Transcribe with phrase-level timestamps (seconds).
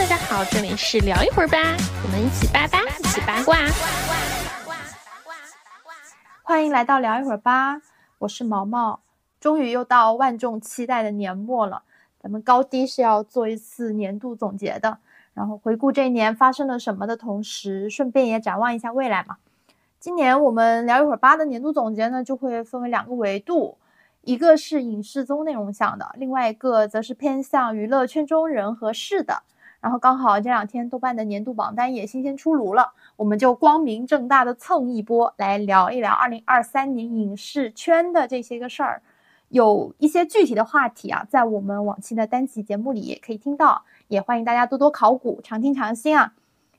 [0.00, 1.58] 大家好，这里是聊一会儿吧，
[2.02, 3.58] 我们一起八八，一起八卦。
[6.42, 7.82] 欢迎来到聊一会儿吧，
[8.16, 9.00] 我是毛毛。
[9.38, 11.82] 终于又到万众期待的年末了，
[12.18, 14.96] 咱们高低是要做一次年度总结的，
[15.34, 19.36] 然后回顾这一年发生了什么的同时，顺便也展望一下未来嘛。
[19.98, 23.76] 今年我们聊一会儿吧的年度总结呢，就会分为两个维度，
[24.22, 29.42] 一个是影视综内容向的，另外一个则是偏向娱乐圈中人和事的。
[29.80, 39.02] 然后刚好这两天豆瓣的年度榜单也新鲜出炉了，我们就光明正大的蹭一波，来聊一聊二零二三年影视圈的这些个事儿。
[39.48, 46.34] 有一些具体的话题啊，在我们往期的单期节目里也可以听到，也欢迎大家多多考古，常听常新啊。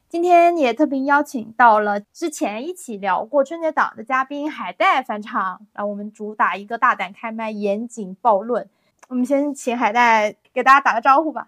[0.08, 8.70] 今天也特别邀请到了之前一起聊过春节档的嘉宾海带返场，让我们主打一个大胆开麦，严谨暴论。
[9.10, 11.48] 我们先请海带给大家打个招呼吧。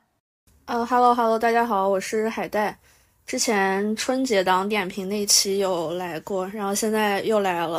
[0.66, 2.78] 呃哈喽哈喽，大家好，我是海带。
[3.26, 7.78] 之前春节档点评那期有来过，然后现在又来了。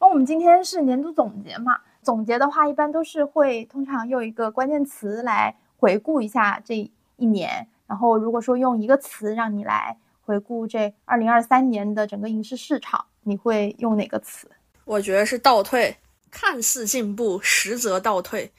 [0.00, 1.76] 那 我们今天是年度总结嘛？
[2.00, 6.76] 总结的话，一般都是会通常用一个关键词来回顾一下这
[7.16, 7.66] 一年。
[7.88, 14.48] 然后如果说用一个词让你来回顾这二零二三年的整个影视市场，你会用哪个词？
[14.84, 15.96] 我觉得是倒退，
[16.30, 18.52] 看似进步，实则倒退。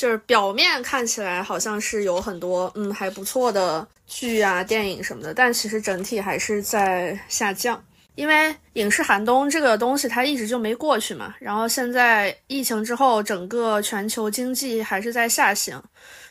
[0.00, 7.78] 就是表面看起来好像是有很多嗯还不错的剧啊、电影什么的，但其实整体还是在下降。
[8.14, 15.78] 因为影视寒冬这个东西它一直就没过去嘛，然后现在疫情之后，整个全球经济还是在下行，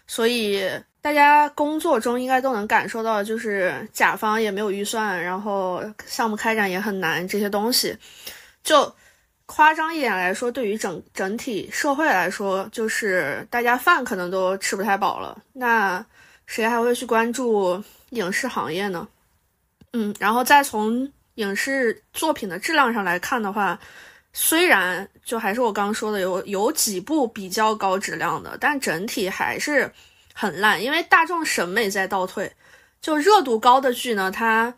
[0.08, 0.67] 所以
[1.00, 7.95] 大家工作中应该都能感受到，就是甲方也没有预算，然后项目开展也很难，这些东西
[8.64, 8.92] 就。
[9.52, 15.42] 夸张一点来说，对于整整体社会来说，就是大家饭可能都吃不太饱了。
[15.53, 16.05] 那
[16.45, 19.08] 谁还会去关注影视行业呢？
[19.94, 23.80] 嗯，然后再从影视作品的质量上来看的话，
[24.33, 29.92] 虽然就还是我刚说的，有有几部比较高质量的，但整体还是
[30.32, 32.52] 很烂，因为大众审美在倒退。
[33.02, 34.71] 就热度高的剧呢，它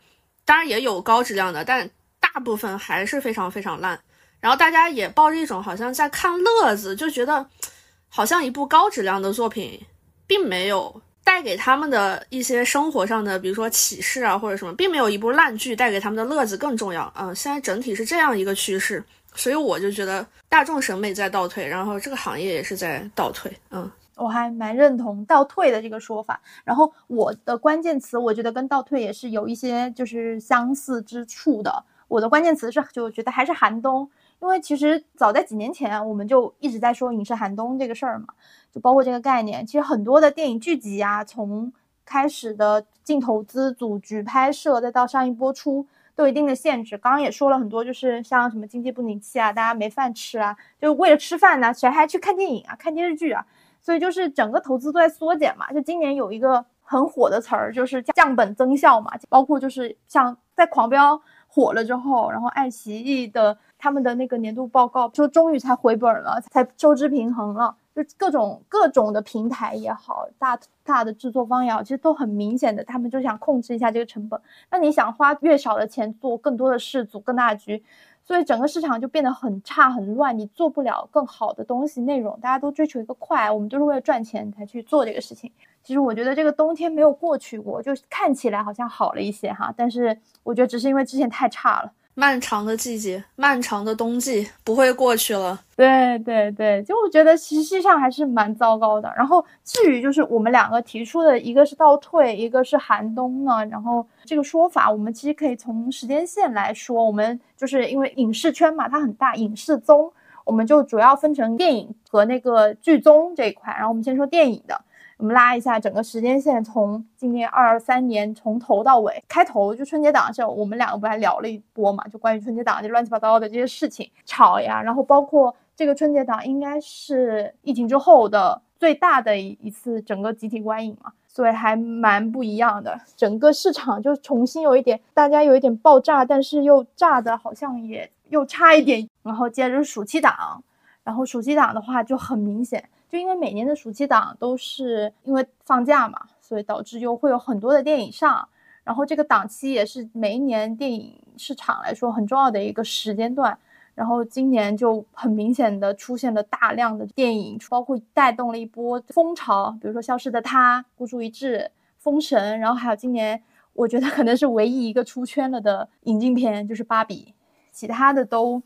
[0.45, 1.89] 当然也有高质量的，但
[2.21, 3.99] 大部分还是非常非常烂。
[4.41, 7.46] 然后大家也抱着一种好像在看乐子，就觉得
[8.09, 9.79] 好像一部高质量的作品，
[10.28, 17.13] 并没有带给他们的一些生活上的，比如说启示啊或者什么，并没有一部烂剧带给他们的乐子更重要。
[17.16, 19.02] 嗯，现在整体是这样一个趋势，
[19.35, 23.56] 所以我就觉得大众审美在倒退，然后这个行业也是在倒退。
[23.69, 26.41] 嗯，我还蛮认同倒退的这个说法。
[26.66, 31.85] 然后我的关键词，我觉得跟倒退也是有一些就是相似之处的。
[32.08, 34.09] 我的关键词是就觉得还是寒冬。
[34.41, 38.25] 因为其实早在几年前，我们就一直在说影视寒冬这个事儿嘛，
[38.72, 39.63] 就包括这个概念。
[39.63, 41.72] 其实很多的电影剧集啊，从
[42.03, 45.85] 开始的进投资、组局拍摄，再到上映播出，
[46.16, 46.97] 都有一定的限制。
[46.97, 53.46] 刚刚也说了很多，就是像什么经济不景气啊，大家没饭吃啊，就为了吃饭呢，谁还去看电影啊、看电视剧啊？
[53.79, 55.72] 所以就是整个投资都在缩减嘛。
[55.72, 61.16] 就今年有一个很火的词儿，就是降本增效嘛，包括就是像在《狂飙》
[61.47, 63.56] 火了之后，然后爱奇艺的。
[63.81, 67.75] 他们的那个年度报告说，终于才回本了，才收支平衡了。
[67.95, 74.39] 就各种各种的平台也好，大大的制作方也好，其实都很明显的，他们就想控制一下这个成本。
[74.69, 77.83] 那你想花越少的钱做更多的事，组更大的局，
[78.23, 82.39] 所以整个市场就变得很差很乱，你做不了更好的东西内容。
[82.39, 85.51] 大家都追求一个快，我们都是为了赚钱才去做这个事情。
[85.83, 91.91] 其实我觉得这个冬天没有过去过，就看起来好像好了一些哈，但是我觉得只是因为之前太差了。
[92.21, 95.59] 漫长的季节，漫长的冬季不会过去了。
[95.75, 99.11] 对对对，就我觉得实际上还是蛮糟糕的。
[99.17, 103.65] 然后至于就是我们两个提出的一个是倒退，一个是寒冬呢。
[103.71, 110.13] 然后这个说法，我们其实可以从时间线来说，我们就是因为影视圈嘛，它很大，影视综，
[110.45, 113.73] 我们就主要分成电影和那个剧综这一块。
[113.73, 114.79] 然后我们先说电影的。
[115.21, 122.03] 我们拉一下整个时间线，从今年二三年从头到尾，开头就春节档的时候，我们两个不还聊了一波嘛？
[122.07, 132.99] 就关于春节档这乱七八糟的这些事情吵呀，然后包括这个春节档应该是疫情之后的最大的一次整个集体观影嘛，所以还蛮不一样的。
[133.16, 139.07] 整个市场就重新有一点，大家有一点爆炸，但是又炸的好像也又差一点。
[139.22, 140.63] 然后接着是暑期档，
[141.03, 142.84] 然后暑期档的话就很明显。
[143.11, 148.47] 就因为每年的暑期档都是因为放假嘛，所以导致就会有很多的电影上，
[148.85, 153.58] 然后这个档期也是每一年电影市场来说很重要的一个时间段。
[153.93, 161.58] 然后今年就很明显的出现了大量的电影，包括带动了一波风潮，比如说《消失的她》《孤注一掷》
[161.97, 163.43] 《封神，然后还有今年
[163.73, 167.34] 我觉得可能是唯一一个出圈了的引进片就是芭比，
[167.69, 168.63] 其他的都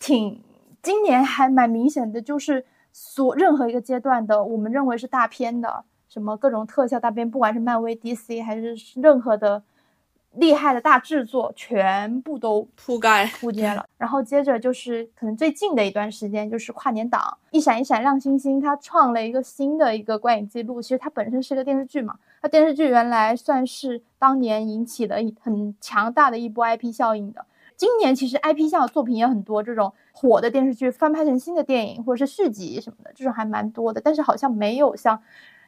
[0.00, 0.42] 挺
[0.82, 9.62] 今年还蛮明显的，就是所任何一个阶段的我们认为是大片的，什么各种特效大片，不管是漫威、DC 还是任何的。
[10.34, 17.20] 厉害的大制作全部都铺盖铺街了，然后接着就是可能最近的一段时间就是跨年档，
[17.50, 20.82] 《一闪一闪亮星星》它创了一个新的一个观影记录。
[20.82, 27.44] 其实它本身是个电视剧嘛，它电视剧原来算是当年引起了很强大的一波 IP 效应的。
[27.74, 34.00] 今年其实 IP 向的作品也很多，这种火的电视剧翻拍成新的电影或者是续集什么的，这种还蛮多的。
[34.00, 35.16] 但是好像没有像《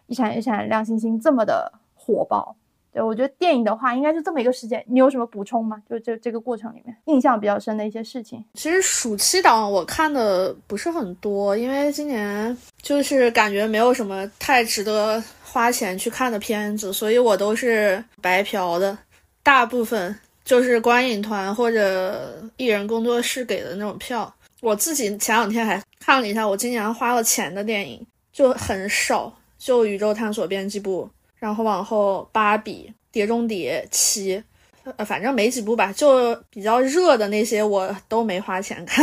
[0.09, 2.57] 一闪一闪亮星星》这么的火爆。
[2.93, 4.85] 对，我觉得电影的话，应该是这么一个时间。
[4.89, 5.81] 你有什么补充吗？
[5.89, 8.45] 就这这个过程里面，印象比较深的一些事情。
[8.55, 18.99] 其实暑期档我看的不是很多，因为今年就是感觉没有什么太值得花钱去看的片子，所以我都是白嫖的。
[19.45, 20.13] 大部分
[20.45, 24.35] 就是观影团或者艺人工作室给的那种票。
[24.61, 31.05] 我自己前两天还看了一下，我今年花了钱的电影就很少，就《宇宙探索编辑部》。
[31.39, 34.43] 然后往后，芭比、碟中谍七，
[34.97, 39.03] 呃，反正没几部吧，就比较热的那些我都没花钱看，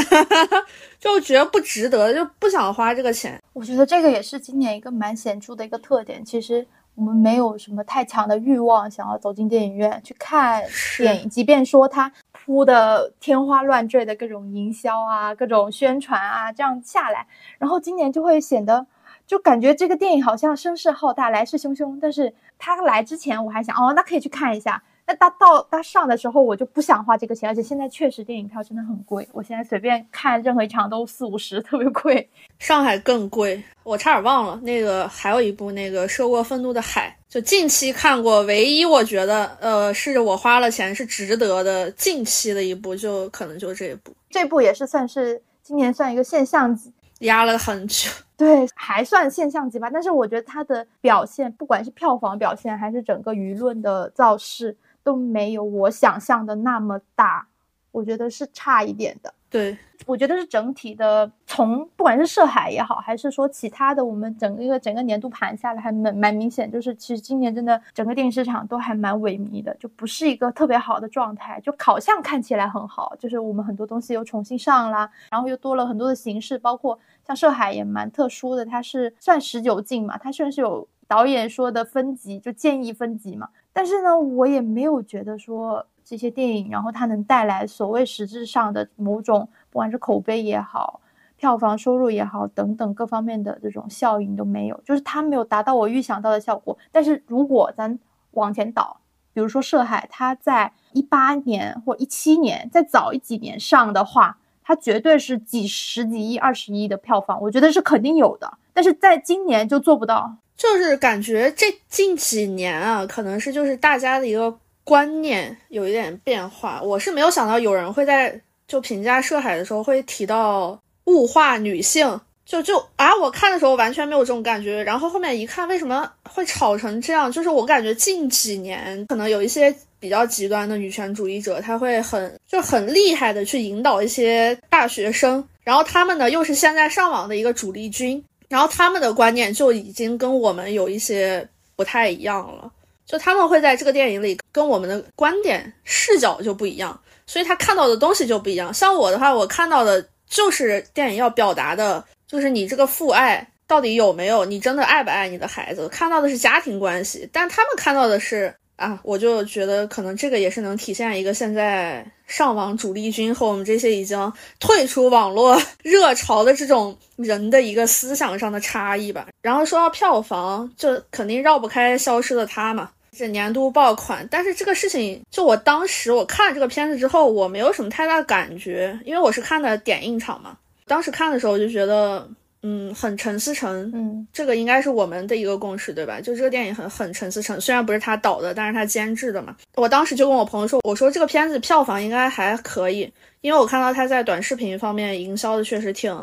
[1.01, 3.41] 就觉得不值得，就不想花这个钱。
[3.53, 6.23] 我觉得这个也是今年一个蛮显著的一个特点。
[6.23, 6.63] 其实
[6.97, 10.63] 我们没有什么太强的欲望想要走进电影院去看
[10.97, 17.27] 电影，即便说它铺的天花乱坠的各种营销啊、各种宣传啊，这样下来，
[17.59, 18.87] 然后今年就会显得。
[19.27, 21.99] 就感觉这个电影好像声势浩大，来势汹汹。
[22.01, 24.81] 但是他来之前，我还想，哦，那可以去看一下。
[25.07, 27.49] 那他到他上的时候，我就不想花这个钱。
[27.49, 32.29] 而且现在确实电影票真的很贵，我现在随便看任何一场都四五十，特别贵。
[32.59, 44.13] 上海更贵，我差点忘了那个还有一部那个《涉过愤怒的海》，就近期看过唯一我觉得呃是我花了钱是值得的近期的一部，就可能就这一部。
[44.29, 46.91] 这部也是算是今年算一个现象级。
[47.21, 49.89] 压了很久， 对，还算现象级吧。
[49.91, 54.77] 但是我觉得它的表现，不管是票房表现，还是整个舆论的造势，
[55.07, 57.47] 都没有我想象的那么大。
[57.93, 59.33] 我觉得是差一点的。
[59.49, 59.75] 对，
[60.05, 71.59] 我觉得是整体的，从不管是涉海也好，还是说其他的，我们整个一个整个年度盘下来，还蛮蛮明显，就是其实今年真的整个电影市场都还蛮萎靡的，就不是一个特别好的状态。
[71.61, 85.85] 就好像看起来很好，就是我们很多东西又重新上啦，然后又多了很多的形式，包括像涉海也蛮特殊的，它是算十九禁嘛，它虽然是有导演说的分级，就建议分级嘛，但是呢，我也没有觉得说。
[86.09, 91.01] 这些电影，然后它能带来所谓实质上的某种，不管是口碑也好，
[91.35, 96.77] 票房收入也好，等等各方面的这种效应都没有，就是它没有达到我预想到的效果。
[96.93, 97.99] 但是如果咱
[98.31, 99.01] 往前倒，
[99.33, 108.57] 比如说《涉海》，它在一八年或一七年再早一几年上的话，它绝对是几十几亿、二十亿的票房，我觉得是肯定有的。
[108.73, 114.59] 但是在今年就做不到，就是感觉这近几年啊，可能是就是大家的一个。
[114.87, 118.39] 观念有一点变化，我是没有想到有人会在
[118.69, 127.29] 就评价涉海的时候会提到物化女性，就就啊，我看的时候完全没有这种感觉，然后后面一看，为什么会吵成这样？
[127.29, 142.71] 就是我感觉近几年可能有一些比较极端的女权主义者，他会很就很厉害的去引导一些大学生，然后他们呢又是现在上网的一个主力军，然后他们的观念就已经跟我们有一些不太一样了。
[143.05, 148.73] 就他们会在这个电影里跟我们的观点视角就不一样，所以他看到的东西就不一样。
[148.73, 155.87] 像我的话，我看到的就是电影要表达的，就是你这个父爱到底有没有，你真的爱不爱你的孩子？
[155.87, 169.27] 看到的是家庭关系，但他们看到的是啊，我就觉得可能这个也是能体现一个现在上网主力军和我们这些已经退出网络 热潮的这种人的一个思想上的差异吧。
[169.41, 172.91] 然后说到票房，就肯定绕不开《消失的她》嘛。
[173.13, 180.55] 是年度爆款，但是这个事情，就我当时我看这个片子之后，我没有什么太大的感觉，因为我是看的点映场嘛。
[180.85, 182.29] 当时看的时候，我就觉得，
[182.63, 186.19] 嗯，很陈思诚，嗯，这个应该是我们的一个共识，对吧？
[186.19, 189.55] 就这个电影很很陈思诚，虽然不是他导的，但是他监制的嘛。
[189.75, 193.11] 我当时就跟我朋友说，我说这个片子票房应该还可以，
[193.41, 196.13] 因为我看到他在短视频方面营销的确实挺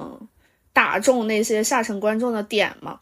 [0.73, 2.99] 打中那些下沉观众的点嘛。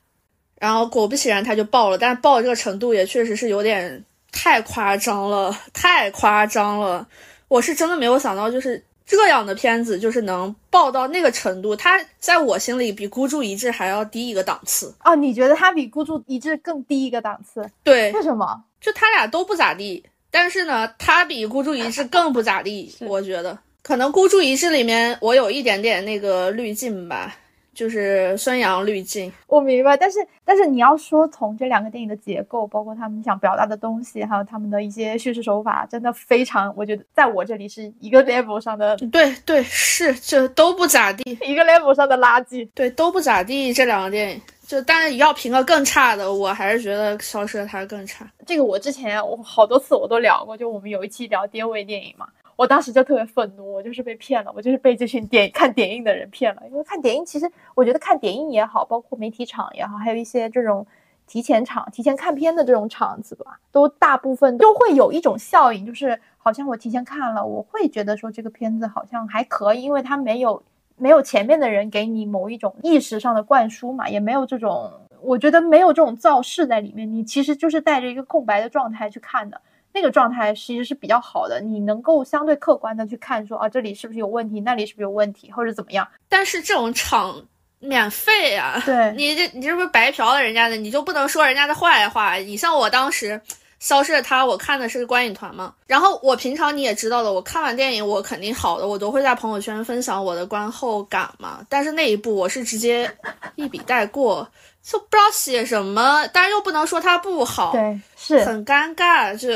[0.61, 7.09] 然后果不其然，他就爆了，但爆这个程度也确实是有点太夸张了，太夸张了。
[7.49, 14.95] 我是真的没有想到，就是这样的片子就是能爆到那个程度，它在我心里比孤注一掷还要低一个档次。
[15.05, 17.71] 哦，你觉得它比孤注一掷更低一个档次？
[17.83, 18.65] 对，为什么？
[18.81, 22.93] 就他俩都不咋地，但是呢，他比孤注一掷更不咋地。
[23.01, 27.37] 我觉得可能孤注一掷里面我有一点点那个滤镜吧。
[27.75, 38.97] 就是孙杨滤镜，我明白，但是但是你要说从这两个电影的结构，包括他们想表达的东西，还有他们的一些叙事手法，真的非常，我觉得在我这里是一个 level 上的。
[39.11, 42.69] 对对，是这都不咋地，一个 level 上的垃圾。
[42.75, 43.73] 对，都不咋地。
[43.73, 48.31] 这两个电影，就但是要评个更差的，我还是觉得《消失的她》更差。
[48.47, 52.27] 这个我之前我好多次我都聊过，就我们有一期聊跌位电影嘛。
[52.63, 56.63] 我当时就特别愤怒，我就是被骗了，我就是被这群点看点映的人骗了。
[56.71, 60.87] 因为看点映，其实我觉得看点映也好，包括媒体场也好，还有一些这种
[61.27, 70.63] 提前场、提前看片的这种场子吧，都大部分都会有一种效应，就是好像我提前看了，我会觉得说这个片子好像还可以，因为它没有
[70.97, 74.89] 没有前面的人给你某一种意识上的灌输嘛，也没有这种，
[75.21, 79.61] 我觉得没有这种造势在里面，你其实就是带着一个空白的状态去看的。
[79.93, 86.09] 那个状态其实是比较好的，你能够相对客观的去看，说啊这里是不是有问题，那里是不是有问题，或者怎么样？
[86.29, 87.43] 但是这种场
[87.79, 92.37] 免费啊，对你这你这不是白嫖了人家的，你就不能说人家的坏话？
[92.37, 93.41] 你像我当时
[93.81, 101.67] 消失的他，我看的是观影团嘛，然后我平常你也知道的，我看完电影我肯定好的，我都会在朋友圈分享我的观后感嘛。
[101.69, 103.11] 但是那一部我是直接
[103.57, 104.49] 一笔带过，
[104.83, 109.49] 就不知道写什么，但是又不能说他不好，对，是很尴尬，就。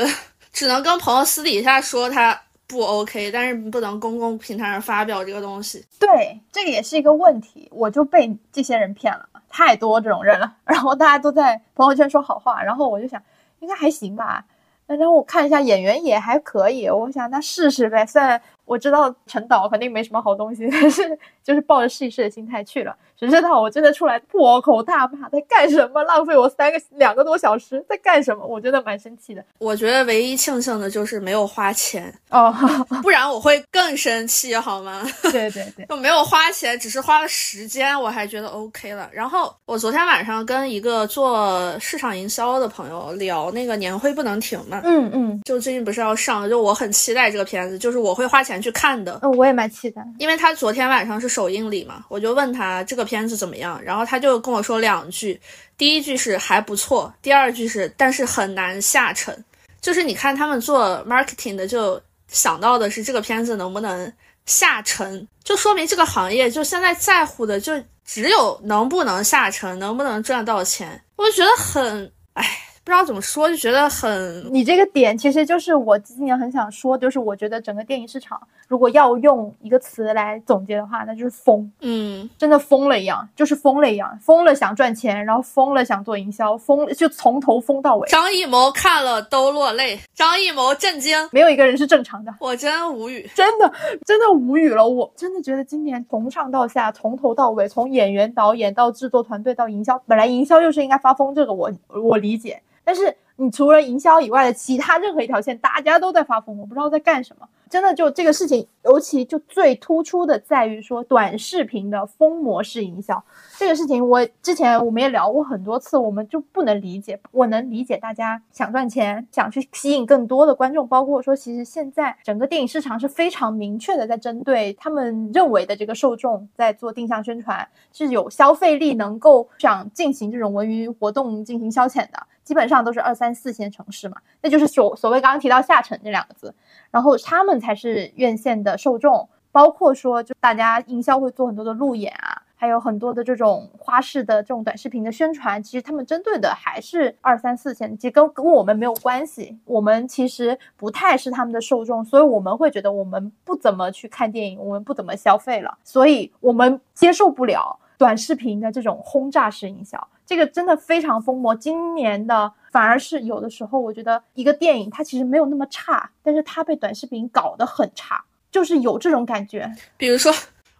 [0.53, 5.85] 只能跟朋友私底下说他不 OK，但是不能公共平台上发表这个东西。
[5.99, 7.67] 对，这个也是一个问题。
[7.71, 10.51] 我就被这些人骗了，太多这种人了。
[10.65, 13.21] 然后大家都在朋友圈说好话，然后我就想，
[13.59, 14.43] 应该还行吧。
[14.87, 18.03] 然后我看一下演员也还可以，我想那试试呗。
[18.03, 22.95] 虽然我知道陈导肯定没什么好东西， 但是就是抱着试一试的心态去了。
[23.17, 26.03] 谁知道我真的出来破口大骂，在干什么？
[26.03, 28.45] 浪费我三个两个多小时，在干什么？
[28.45, 29.43] 我真的蛮生气的。
[29.57, 32.53] 我觉得唯一庆幸的就是没有花钱哦，
[33.01, 35.01] 不然我会更生气，好吗？
[35.31, 39.09] 对对对，就没有花钱，只是花了时间，我还觉得 OK 了。
[39.11, 49.19] 然后我昨天晚上跟一个做市场营销的朋友聊那个年会不能停嘛，嗯嗯，就最近不是要上，就我很期待这个片子，就是我会花钱去看的。
[49.23, 53.07] 嗯，我也蛮期待，因为他昨天晚上是首映礼嘛，我就问他这个。
[53.07, 53.81] 片子怎么样？
[53.81, 55.39] 然后他就跟我说两句，
[55.77, 59.41] 第一句是还不错，第二句是但是很难下沉。
[59.79, 61.97] 就是你看他们做 marketing 的，就
[62.27, 64.11] 想到的是这个片子能不能
[64.45, 71.01] 下沉，就说明这个行业就现在在乎的就只有能不能下沉，能不能赚到钱。
[71.15, 72.66] 我就觉得很，唉。
[72.87, 74.47] 不知道怎么说，就觉得很。
[74.49, 81.69] 你这个点其实就是我今年很想说，就是我觉得整个电影市场，如果要用一个词来总结的话，那就是疯。
[81.81, 88.07] 嗯，真的疯了一样，就是疯了一样，疯了想赚钱，然后疯了想做营销，疯就从头疯到尾。
[88.07, 92.33] 张艺谋看了都落泪，张艺谋震惊，没有一个人是正常的。
[92.39, 93.69] 我真无语，真的
[94.05, 94.87] 真的无语了。
[94.87, 101.69] 我真的觉得今年从上到下，从头到尾，从演员、导演到制作团队到营销，本来营销就是应该发疯，这个我
[102.01, 102.61] 我理解。
[102.87, 107.45] 但是你除了营销以外的其他任何一条线，大家都在发疯，我不知道在干什么。
[107.69, 113.21] 真的就这个事情，尤其就最突出的在于说短视频的疯模式营销
[113.57, 117.19] 这个事情，我之前我们也聊过很多次，我们就不能理解。
[117.33, 132.25] 我能理解大家想赚钱，想去吸引更多的观众，包括说其实现在整个电影市场是非常明确的在针对他们认为的这个受众在做定向宣传，是有消费力，能够想进行这种文娱活动进行消遣的。
[132.47, 136.55] 基本上都是二三四线城市嘛，那就是所所谓刚刚提到下沉这两个字，
[136.89, 160.07] 然后他们才是院线的受众，包括说就大家营销会做很多的路演啊，还有很多的这种花式的这种短视频的宣传，其实他们针对的还是二三四线，其实跟跟我们没有关系，我们其实不太是他们的受众，所以我们会觉得我们不怎么去看电影，我们不怎么消费了，所以我们接受不了短视频的这种轰炸式营销。
[160.27, 169.67] 这个真的非常疯魔，今年的反而是有的时候，我觉得一个电影它其实没有那么差，但是它被短视频搞得很差，就是有这种感觉。
[169.95, 170.33] 比如说，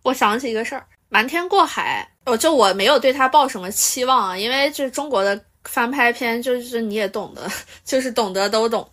[0.04, 7.50] 我想起一个事儿，《瞒天过海》，我就我没有对它抱什么期望啊，因为就是中国的翻拍片，就是你也懂得，
[7.86, 8.86] 就是懂得都懂。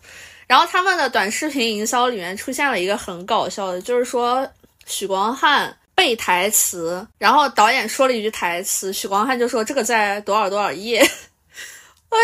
[0.47, 4.49] 然后他们的短视频营销里面出现了一个很搞笑的，就是说
[4.87, 5.77] 许光汉。
[5.95, 11.01] 背台词，然后导演说了一句台词，许光汉就说这个在多少多少页，
[12.11, 12.17] 我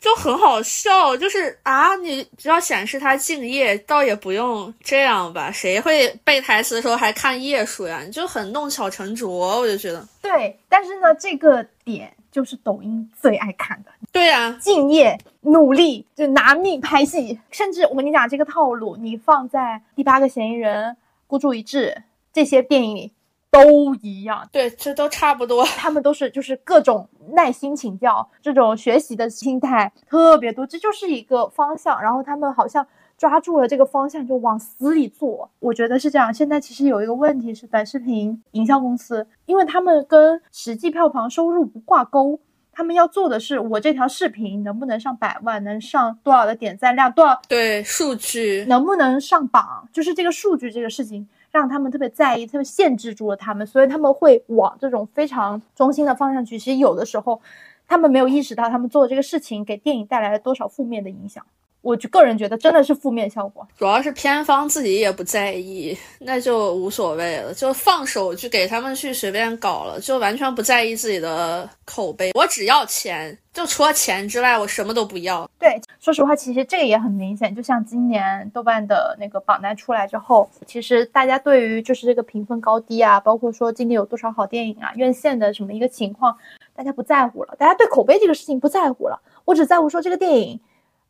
[0.00, 5.52] 就很好笑，就是啊，你只要显示他敬业，倒也不用这样吧？
[5.52, 8.02] 谁会背台词的时候还看页数呀？
[8.04, 9.28] 你就很弄巧成拙，
[9.60, 10.08] 我就觉得。
[10.22, 13.90] 对，但是呢，这个点就是抖音最爱看的。
[14.10, 17.38] 对呀，敬业、努力，就拿命拍戏。
[17.50, 19.60] 甚至我跟你讲，这个套路你放在
[19.94, 20.88] 《第八个嫌疑人》
[21.26, 21.94] 《孤注一掷》
[22.32, 23.12] 这些电影里。
[23.52, 25.64] 都一样，对，这都差不多。
[25.64, 32.00] 他们都是就是各种耐心请教，这种学习的心态特别多，这就是一个方向。
[32.00, 32.86] 然后他们好像
[33.18, 35.50] 抓住了这个方向，就往死里做。
[35.58, 36.32] 我觉得是这样。
[36.32, 42.38] 现在其实有一个问题是，短视频营销公司，因为他们跟实际票房收入不挂钩，
[42.80, 51.28] 他们要做的是我这条视频能不能上百万，能上多少的点赞量，多少对数据能不能上榜，就是这个数据这个事情。
[51.50, 56.58] 让他们特别在意，特别限制住了他们，所以他们会往这种非常中心的方向去。
[56.58, 57.38] 其实有的时候，
[57.86, 61.44] 他们没有意识到他们做的这个事情给电影带来了多少负面的影响。
[61.82, 72.32] 我就个人觉得真的是负面效果，主要是片方自己也不在意，那就无所谓了，就放手去给他们去随便搞了，就完全不在意自己的口碑。
[72.34, 75.48] 我只要钱，就除了钱之外，我什么都不要。
[75.58, 86.36] 对，说实话，其实这个也很明显，就像今年豆瓣的那个榜单出来之后，其实大家对于就是这个评分高低啊，包括说今年有多少好电影啊，院线的什么一个情况，
[86.74, 90.60] 大家不在乎了，大家对口碑这个事情不在乎了，我只在乎说这个电影。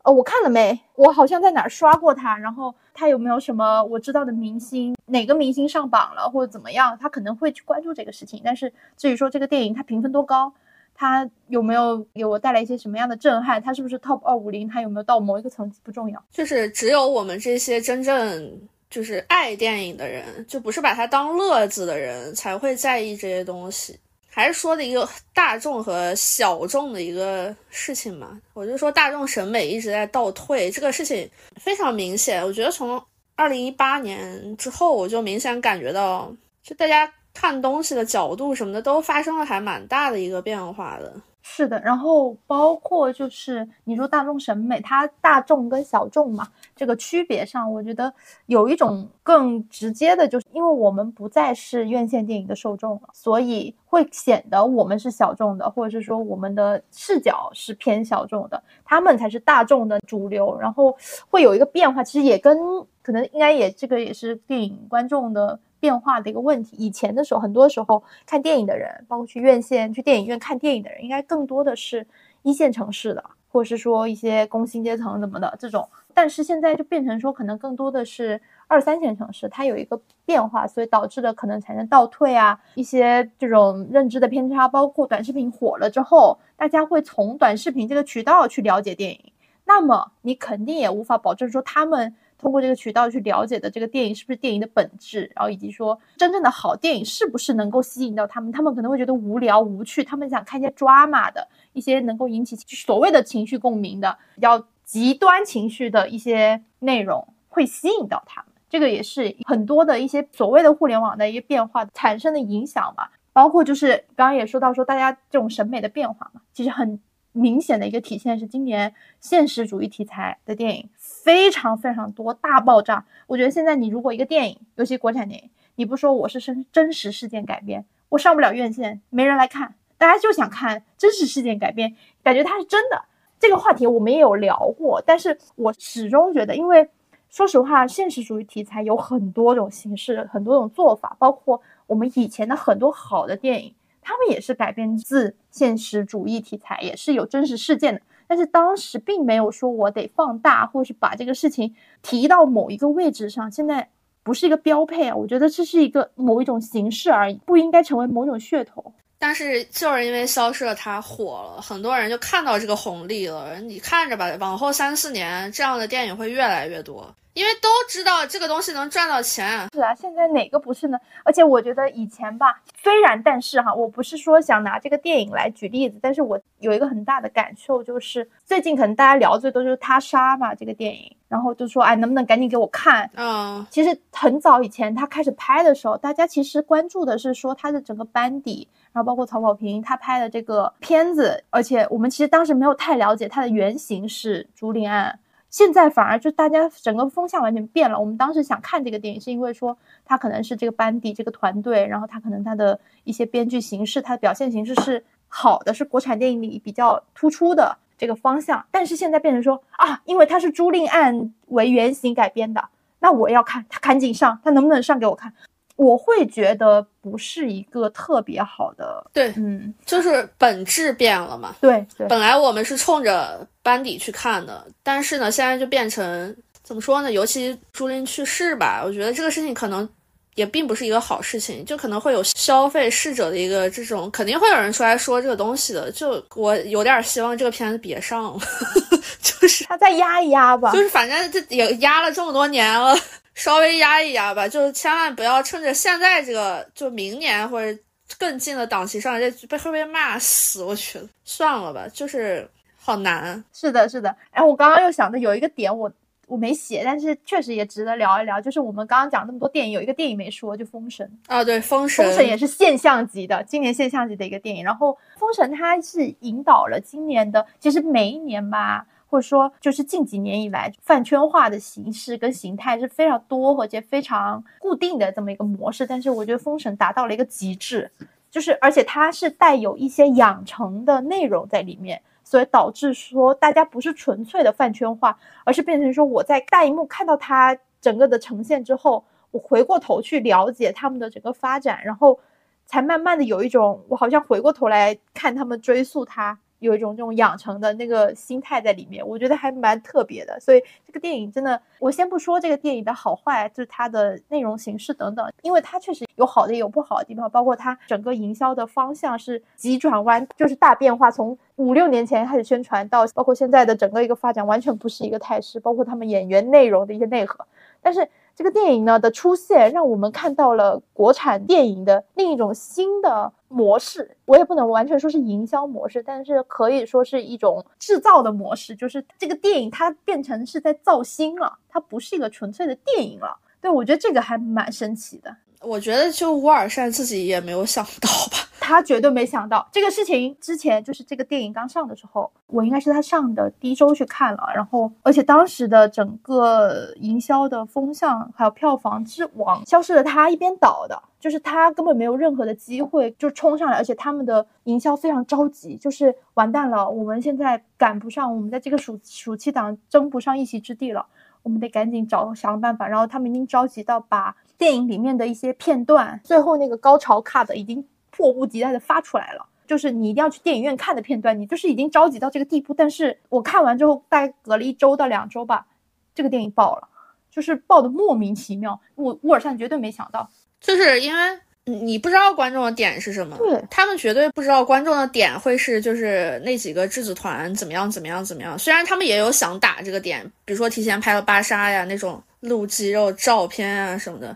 [0.03, 0.79] 呃，我看了没？
[0.95, 4.95] 我好像在哪儿刷过他，然后他有没有什么我知道的明星？
[5.05, 6.97] 哪个明星上榜了或者怎么样？
[6.99, 8.41] 他可能会去关注这个事情。
[8.43, 10.51] 但是至于说这个电影它评分多高，
[10.95, 13.61] 它有没有给我带来一些什么样的震撼？
[13.61, 14.67] 它是不是 top 二五零？
[14.67, 23.99] 它有没有到某一个层级不重要，就是只有我们这些真正就是爱电影的人，就不是把它当乐子的人，才会在意这些东西。
[24.33, 32.41] 还是说的一个大众和小众的一个事情嘛，我就说大众审美一直在倒退，这个事情非常明显。
[32.41, 33.01] 我觉得从
[33.35, 36.33] 二零一八年之后，我就明显感觉到，
[36.63, 41.13] 就大家看东西的角度什么的都发生了还蛮大的一个变化的。
[41.43, 48.13] 是的，然后包括就是你说大众审美，它大众跟小众嘛，这个区别上，我觉得
[48.45, 60.95] 有一种更直接的，就是因为我们不再是院线电影的受众了，所以会显得我们是小众的，或者是说我们的视角是偏小众的，他们才是大众的主流，然后
[61.29, 62.57] 会有一个变化，其实也跟
[63.01, 65.59] 可能应该也这个也是电影观众的。
[65.81, 66.77] 变化的一个问题。
[66.77, 72.07] 以前的时候，很多时候看电影的人，包括去院线、去电影院看电影的人，应该更多的是
[72.43, 75.89] 一线城市的，或者是说一些工薪阶层怎么的这种。
[76.13, 84.67] 但是现在就变成说，可能更多的是二三线城市，它有一个变化，所以导致的可能产生倒退啊，一些这种认知的偏差。
[84.67, 89.31] 包括短视频火了之后，大家会从短视频这个渠道去了解电影，
[89.65, 92.13] 那么你肯定也无法保证说他们。
[92.41, 108.51] 通过这个渠道去了解的这个电影是不是电影的本质，然后以及说真正的好电影是不是能够吸引到他们，他们可能会觉得无聊无趣，他们想看一些抓马的一些能够引起所谓的情绪共鸣的比较极端情绪的一些内容会吸引到他们。
[108.67, 116.99] 这个也是很多的一些所谓的互联网的一些变化产生的影响吧，包括就是刚刚也说到说大家这种审美的变化嘛，其实很
[117.31, 120.89] 明显的一个体现是今年现实主义题材的电影。
[120.97, 123.05] 非常非常多，大爆炸。
[123.27, 129.75] 我觉得现在你如果一个电影，尤其国产电影，你不说我是真真实事件改编，我上不了院线，没人来看。
[129.97, 133.03] 大家就想看真实事件改编，感觉它是真的。
[133.39, 136.89] 这个话题我们也有聊过，但是我始终觉得，因为
[137.29, 148.01] 说实话，现实主义题材有很多种形式，很多种做法，包括我们以前的很多好的电影，他们也是改编自现实主义题材，也是有真实事件的。
[148.27, 153.51] 但是当时并没有说我得放大，或是把这个事情提到某一个位置上。
[153.51, 153.89] 现在
[154.23, 158.93] 不是一个标配啊，我觉得这是一个某一种形式而已，不应该成为某种噱头。
[159.21, 163.59] 但是就是因为萧瑟它火了，很多人就看到这个红利了。
[163.59, 167.13] 你看着吧，往后三四年这样的电影会越来越多。
[167.33, 170.97] 因为都知道这个东西能赚到钱，是啊，现在哪个不是呢？
[171.23, 183.09] 而且我觉得以前吧，虽然但是哈，我不是说想拿这个电影来举例子，但是我有一个很大的感受，就是最近可能大家聊最多就是他杀嘛这个电影，然后就说哎能不能赶紧给我看？
[183.15, 195.19] 嗯，其实很早以前他开始拍的时候，大家其实关注的是说他的整个班底，然后包括曹保平他拍的这个片子，而且我们其实当时没有太了解他的原型是朱令案。
[195.49, 197.99] 现在反而就大家整个风向完全变了。
[197.99, 207.77] 我们当时想看这个电影，是因为说他可能是这个班底、这个团队，然后他可能他的一些编剧形式、他的表现形式是好的，是国产电影里比较突出的。
[207.97, 215.31] 这个方向，但是现在变成说啊，因为它是朱令案为原型改编的，那我要看他赶紧上，他能不能上给我看？
[215.75, 221.55] 我会觉得不是一个特别好的，对，嗯，就是本质变了嘛。
[221.59, 227.11] 对对，本来我们是冲着班底去看的，但是呢，现在就变成怎么说呢？
[227.11, 229.87] 尤其朱琳去世吧，我觉得这个事情可能
[230.35, 235.91] 也并不是一个好事情，就可能会有消费逝者的一个这种，肯定会有人出来说这个东西的。
[235.91, 238.39] 就我有点希望这个片子别上了，
[239.21, 242.95] 就是他再压一压吧，就是反正这也压了这么多年了。
[243.41, 247.75] 稍微压一压吧，就是千万不要趁着现在这个，就明年或者
[248.19, 250.63] 更近的档期上，这被会被骂死。
[250.63, 252.47] 我觉得算了吧，就是
[252.79, 253.43] 好难。
[253.51, 254.15] 是的，是的。
[254.29, 255.91] 哎，我刚刚又想着有一个点，我
[256.27, 258.39] 我没写，但是确实也值得聊一聊。
[258.39, 264.63] 就是我们刚刚讲那么多电影，有一个电影没说，就《封神》啊，对，《封神》封神也是现象级的，今年现象级的一个电影。
[264.63, 268.85] 然后《封神》它是引导了今年的，其实每一年吧。
[269.11, 275.85] 或者说，就是近几年以来，饭圈化的形式跟形态是非常多，而且非常固定的这么一个模式。
[275.85, 277.91] 但是我觉得《封神》达到了一个极致，
[278.31, 292.17] 就是而且它是带有一些养成的内容在里面，所以导致说大家不是纯粹的饭圈化，而是变成说我在大荧幕看到它整个的呈现之后，我回过头去了解他们的整个发展，然后
[292.65, 296.39] 才慢慢的有一种我好像回过头来看他们追溯它。
[296.61, 300.39] 有一种这种养成的那个心态在里面，我觉得还蛮特别的。
[300.39, 317.45] 所以这个电影真的，我先不说这个电影的好坏，就是它的内容形式等等，因为它确实有好的也有不好的地方，包括它整个营销的方向是急转弯，就是大变化，从五六年前开始宣传到包括现在的整个一个发展，完全不是一个态势，包括他们演员内容的一些内核，
[317.81, 318.07] 但是。
[318.35, 324.17] 这个电影呢的出现，让我们看到了国产电影的另一种新的模式。
[324.25, 328.75] 我也不能完全说是营销模式，但是可以说是一种制造的模式。
[328.75, 333.37] 就是这个电影它变成是在造星了，它不是一个纯粹的电影了。
[333.61, 335.35] 对我觉得这个还蛮神奇的。
[335.61, 340.37] 我觉得就乌尔善自己也没有想到吧，他绝对没想到这个事情。
[340.39, 361.07] 之前就是这个电影刚上的时候，我应该是他上的第一周去看了，然后而且当时的整个营销的风向还有票房之往消失的他一边倒的，就是他根本没有任何的机会就冲上来，而且他们的营销非常着急，就是完蛋了，我们现在赶不上，我们在这个暑暑期档争不上一席之地了，
[361.41, 362.87] 我们得赶紧找想办法。
[362.87, 364.35] 然后他们已经着急到把。
[364.57, 372.73] 电影里面的一些片段，最后那个高潮 cut 已经迫不及待的发出来了，就是你一定要去电影院看的片段，你就是已经着急到这个地步。
[372.73, 375.65] 但是我看完之后，大概隔了一周到两周吧，
[376.13, 376.87] 这个电影爆了，
[377.31, 378.79] 就是爆的莫名其妙。
[378.95, 388.59] 我沃尔善绝对没想到，就是因为你不知道观众的点是什么，对他们绝对不知道观众的点会是就是那几个质子团怎么样怎么样怎么样。
[388.59, 392.21] 虽然他们也有想打这个点，比如说提前拍了芭莎呀那种。
[392.41, 394.35] 露肌肉照片啊什么的，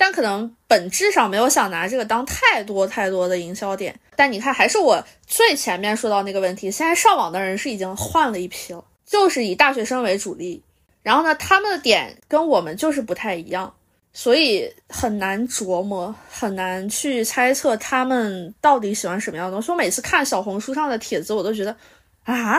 [0.00, 3.94] 但可能本质上没有想拿这个当太多太多的营销点。
[4.16, 10.62] 但你看，还是我最前面说到那个问题，现在上网的人是已经换了一批了，就是以大学生为主力。
[11.02, 13.70] 然后呢，他们的点跟我们就是不太一样，
[14.14, 19.70] 所以很难琢磨，很难去猜测他们到底喜欢什么样的东西。
[19.70, 21.76] 我每次看小红书上的帖子，我都觉得
[22.24, 22.58] 啊，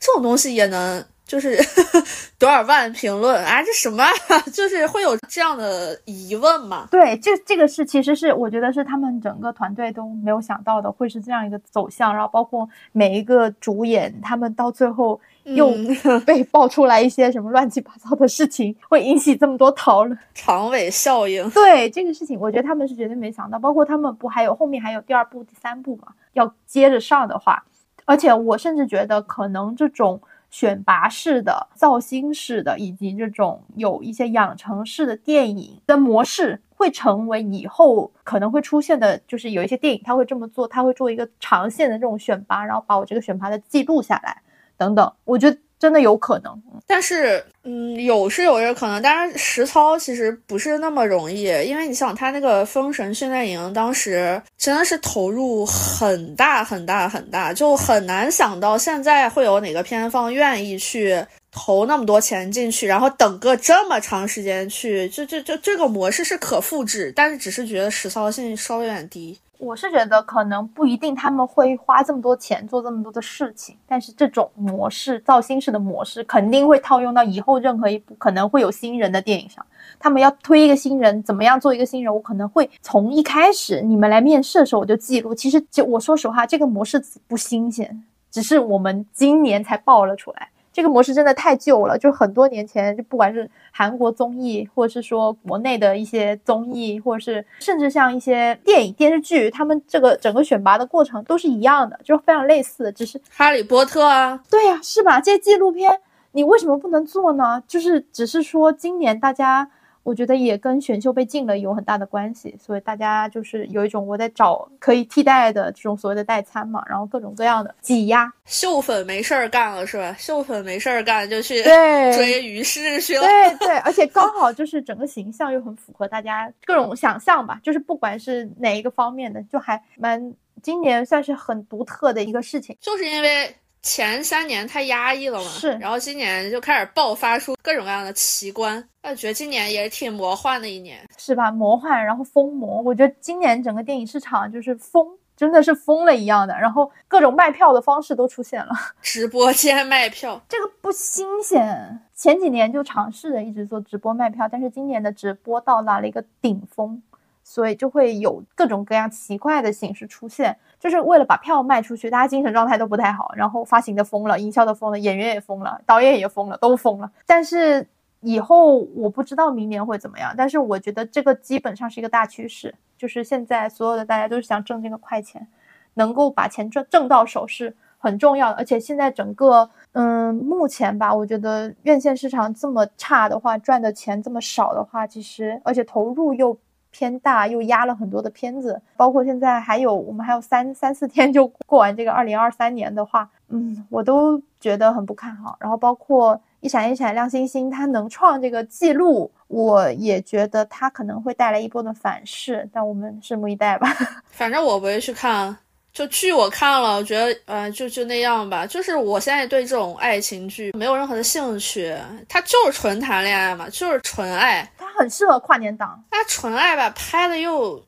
[0.00, 1.04] 这种东西也能。
[1.28, 1.56] 就是
[2.38, 3.62] 多少万评论啊？
[3.62, 4.02] 这什么？
[4.50, 6.88] 就是会有这样的疑问吗？
[6.90, 12.14] 对，这这个是其实是我觉得是他们整个团队都没有想到的，会是这样一个走向。
[12.14, 15.70] 然后包括每一个主演，他们到最后又
[16.24, 20.18] 被爆出来一些什么乱七八糟的事情，会引起这么多讨论。
[20.32, 21.48] 长尾效应。
[21.50, 23.58] 对这个事情，我觉得他们是绝对没想到。
[23.58, 26.08] 包括他们不还有后面还有第二部、第三部嘛？
[26.32, 27.62] 要接着上的话，
[28.06, 30.18] 而且我甚至觉得可能这种。
[30.50, 44.42] 选拔式的、造星式的，以及这种有一些养成式的电影的模式，会成为以后可能会出现的，就是有一些电影它会这么做，它会做一个长线的这种选拔，然后把我这个选拔的记录下来，
[44.76, 45.58] 等等，我觉得。
[45.78, 69.38] 真的有可能，但是，嗯，有是有这可能，但是实操其实不是那么容易，因为你想，他那个封神训练营当时真的是投入很大很大很大，就很难想到现在会有哪个片方愿意去投那么多钱进去，然后等个这么长时间去，就就就这个模式是可复制，但是只是觉得实操性稍微有点低。
[69.58, 79.64] 我是觉得可能不一定他们会花这么多钱做这么多的事情，但是这种模式造星式的模式肯定会套用到以后任何一部可能会有新人的电影上。
[79.98, 82.14] 他们要推一个新人，怎么样做一个新人？
[82.14, 85.34] 我可能会从一开始你们来面试的时候我就记录。
[85.34, 90.48] 其实就我说实话，这个模式不新鲜，只是我们今年才爆了出来。
[90.78, 105.20] 这个模式真的太旧了，就很多年前，就不管是韩国综艺，或者是说国内的一些综艺，或者是甚至像一些电影电视剧，他们这个整个选拔的过程都是一样的，就非常类似，只是哈利波特啊，对呀，是吧？
[105.20, 105.98] 这些纪录片
[106.30, 107.60] 你为什么不能做呢？
[107.66, 109.68] 就是只是说今年大家。
[110.08, 118.32] 我觉得也跟选秀被禁了有很大的关系，所以大家就是有一种我在找可以替代的这种所谓的代餐嘛，然后各种各样的挤压。
[118.46, 120.16] 秀粉没事儿干了是吧？
[120.18, 123.20] 秀粉没事儿干就去对追于适去了。
[123.20, 133.54] 对 对，而且刚好就是整个形象又很符合大家各种想象吧，就是不管是哪一个方面的，就还蛮今年算是很独特的一个事情，就是因为。
[133.82, 141.50] 前三年太压抑了嘛，是，然后今年就开始爆发出各种各样的奇观，我觉得今年也挺魔幻的一年，是吧？
[141.50, 157.02] 魔幻，然后疯魔，我觉得今年整个电影市场就是疯，真的是疯了一样的，然后各种卖票的方式都出现了， 直播间卖票，这个不新鲜，前几年就尝试着一直做直播卖票，但是今年的直播到达了一个顶峰。
[157.50, 167.10] 所以就会有各种各样奇怪的形式出现，就是为了把票卖出去，大家精神状态都不太好，然后发行的疯了，营销的疯了，演员也疯了，导演也疯了，都疯了。
[167.26, 167.84] 但是
[168.20, 175.46] 以后我不知道明年会怎么样，但是我觉得这个基本上是一个大趋势，就是现在所有的大家都是想挣这个快钱，
[175.94, 178.56] 能够把钱挣挣到手是很重要的。
[178.56, 186.56] 而且现在整个嗯，目前吧，我觉得院线市场这么差的话，赚的钱这么少的话，其实而且投入又。
[186.90, 195.56] 偏大又压了很多的片子，包括现在还有我们还有三三四天就过完这个二零二三年的话，嗯，我都觉得很不看好。
[195.60, 203.88] 然后包括一闪一闪亮星星，它能创这个记录，我也觉得它可能会带来一波的反噬，但我们拭目以待吧。
[204.30, 205.56] 反正我不会去看。
[205.92, 208.64] 就剧我看了，我觉得呃就就那样吧。
[208.64, 211.96] 就是我现在对这种爱情剧没有任何的兴趣，
[212.28, 214.70] 它就是纯谈恋爱嘛，就是纯爱。
[214.78, 216.00] 它很适合跨年档。
[216.10, 217.84] 它纯爱吧，拍的又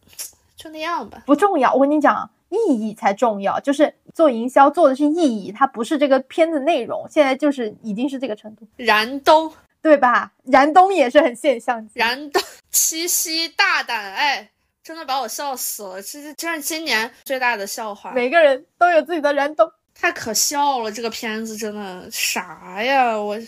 [0.57, 1.73] 就那样吧，不重要。
[1.73, 3.61] 我跟你讲，意义才重要。
[3.61, 7.07] 就是做营销做的是意义，它不是这个片子内容。
[7.09, 8.67] 现在就是已经是这个程度。
[8.77, 10.33] 燃冬对吧？
[10.45, 11.93] 燃冬也是很现象级。
[12.01, 14.51] 燃冬七夕大胆爱。
[14.91, 18.11] 真的把我笑死了，这是这是今年最大的笑话。
[18.11, 20.91] 每个人都有自己的燃冬，太可笑了。
[20.91, 23.17] 这个片子真的啥呀？
[23.17, 23.39] 我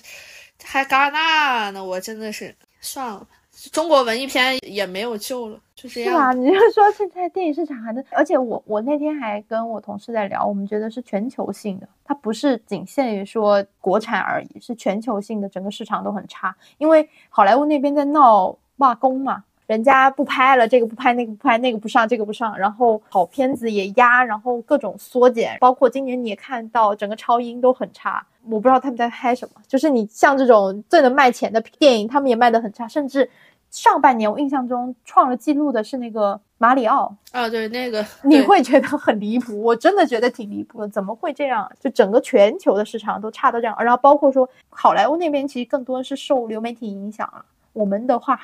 [0.62, 3.26] 还戛纳呢，我真的是算了吧。
[3.72, 6.12] 中国文艺片也没有救了，就这样。
[6.12, 6.32] 是吧？
[6.38, 19.42] 你就说现在电影市场还能，而且我我那天还跟我同事在聊，我们觉得是全球性的，它不是仅限于说国产而已，是全球性的，整个市场都很差，因为好莱坞那边在闹罢工嘛。
[19.66, 29.54] 人家不拍了，这个不拍，那个不拍，那个不上，这个不上，然后好片子也压，然后各种缩减，包括今年你也看到整个超英都很差，我不知道他们在拍什么。
[29.66, 33.30] 就是你像这种最能卖钱的电影，他们也卖得很差，甚至
[33.70, 41.70] 上半年我印象中创了记录的是那个马里奥啊，对那个你会觉得很离谱，我真的觉得挺离谱的，怎么会这样？
[41.80, 48.38] 就整个全球的市场都差到这样，然后包括说好莱坞那边其实更多是受流媒体影响了，我们的话。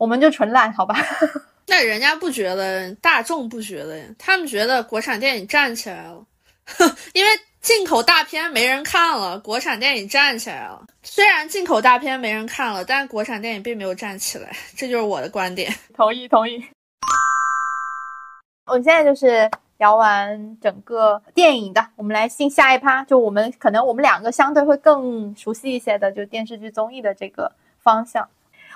[0.00, 0.96] 我们就纯烂，好吧？
[1.68, 4.04] 那人家不觉得，大众不觉得呀？
[4.18, 6.24] 他们觉得国产电影站起来了，
[7.12, 10.82] 因为进口大片没人看了，国产电影站起来了。
[11.02, 15.70] 虽然进口大片没人看了，但国产电影并没有站起来，这就是我的观点。
[15.94, 16.64] 同意，同意。
[18.64, 28.26] 我们现在就是聊完整个电影的，我们来进下一趴，就我们可能我们两个相对会更熟悉一些的，就电视剧综艺的这个方向。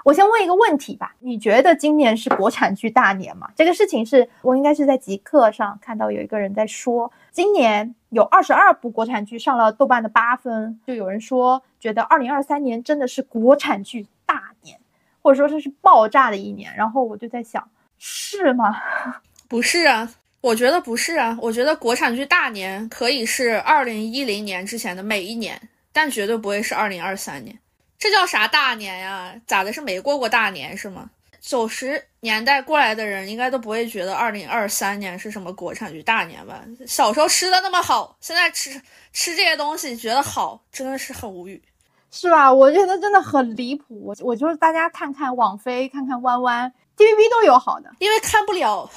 [0.05, 3.51] 我先问一个问题吧，你觉得今年是国产剧大年吗？
[3.57, 14.79] 这个事情是我应该是在极客上看到有一个人在说，今年有二十二部国产剧上了豆瓣的八分，就有人说觉得二零二三年真的是国产剧大年，
[15.23, 16.71] 或者说这是爆炸的一年。
[16.77, 17.67] 然后我就在想，
[17.99, 18.77] 是吗？
[19.49, 20.07] 不是啊，
[20.43, 25.59] 我觉得不是啊，我觉得国产剧大年可以是二零一零年之前的每一年，
[25.95, 27.59] 但绝对不会是二零二三年。
[28.05, 29.35] 这叫啥大年呀？
[29.47, 29.73] 咋的？
[29.73, 31.09] 是没过过大年是吗？
[31.41, 36.63] 九十年代过来的人应该都不会觉得二零二三年是什么国产剧大年吧？
[36.87, 38.79] 小时候吃的那么好，现在吃
[39.15, 41.63] 吃这些东西觉得好，真的是很无语，
[42.11, 42.53] 是吧？
[42.53, 43.99] 我觉得真的很离谱。
[44.05, 48.91] 我我就是大家看看网飞，看看弯弯，TVB 都有好的，因为看不了，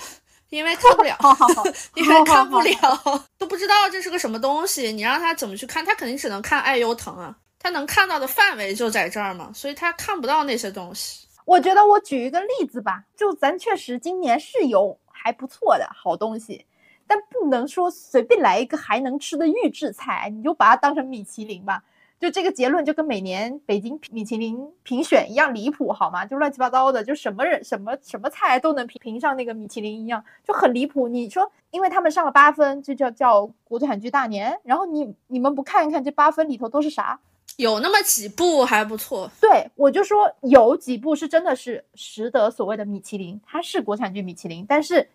[0.50, 1.64] 因为看不了， 好好好，
[1.96, 4.92] 因为看不了， 都不知道这是个什么东西。
[4.92, 5.86] 你让他怎么去看？
[5.86, 7.34] 他肯定只能看爱优腾啊。
[7.60, 11.28] 他能看到的范围就在这儿嘛，所以他看不到那些东西。
[11.46, 16.66] 我觉得我举一个例子吧，就咱确实今年是有还不错的好东西，
[17.08, 21.84] 但不能说随便来一个还能吃的预制菜，你就把它当成米其林吧。
[22.20, 26.26] 就这个结论就跟每年北京米其林评选一样离谱，好吗？
[26.26, 31.08] 就乱七八糟的，就什么人什么什么菜都能评评上那个米其林一样，就很离谱。
[31.08, 37.20] 你说，因为他们上了八分，就叫叫国产剧大年，然后你你们不看一看这八分里头都是啥？
[37.58, 39.30] 有那么几部还不错。
[39.40, 45.10] 对，我就说有几部是真的是实得所谓的米其林，它是国产剧米其林，但是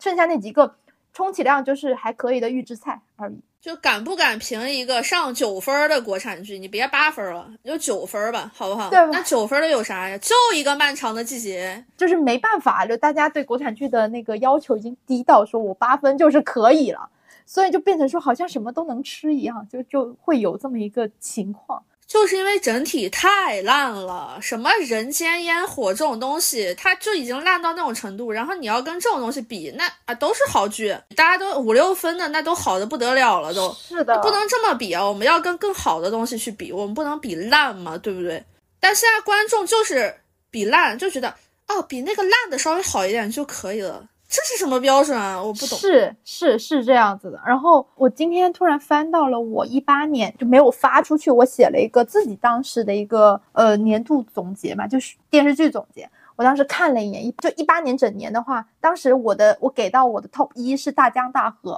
[0.00, 0.74] 剩下那几个。
[1.14, 6.60] 充其量就是还可以的预制菜而已，就敢不敢评一个上九分的国产剧？
[6.60, 8.88] 你别八分了，就九分吧，好不好？
[8.90, 10.16] 对，那九分的有啥呀？
[10.18, 17.08] 就一个漫长的季节，就是没办法，就大家对国产剧的那个要求已经低到说我八分就是可以了，
[17.48, 21.82] 所以就变成说好像什么都能吃一样，就就会有这么一个情况。
[22.06, 28.30] 就是因为整体太烂了，什么人间烟火这种东西，它就已经烂到那种程度。
[28.30, 35.06] 然后你要跟这种东西比，那啊都是好剧，大家都五六分的，那都好的不得了了，都是的，不能这么比啊！
[35.06, 38.42] 我们要跟更好的东西去比，我们不能比烂嘛，对不对？
[38.80, 40.14] 但现在观众就是
[40.50, 41.34] 比烂，就觉得
[41.68, 44.06] 哦，比那个烂的稍微好一点就可以了。
[44.28, 45.42] 这是什么标准啊？
[45.42, 45.78] 我不懂。
[45.78, 47.40] 是是是这样子的。
[47.46, 56.08] 然后我今天突然翻到了我一八年就没有发出去，我写了一个自己当时的一个呃年度总结嘛，就是电视剧总结。
[56.36, 61.72] 我当时看了一眼，一就一八年整年的话，当时我的我给到我的 top 一是《大江大河》。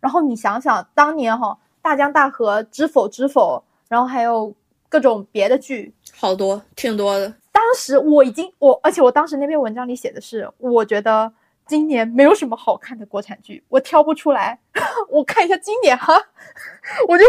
[0.00, 4.52] 然后你想想，当年哈《大江大河》《知否知否》，然后还有
[4.88, 7.32] 各种别的剧，好多挺多的。
[7.52, 11.32] 当时我已经我，而且我当时那篇文章里写的是，我觉得。
[11.66, 14.58] 今年没有什么好看的国产剧， 我挑不出来。
[15.08, 16.14] 我看一下今年哈，
[17.08, 17.24] 我就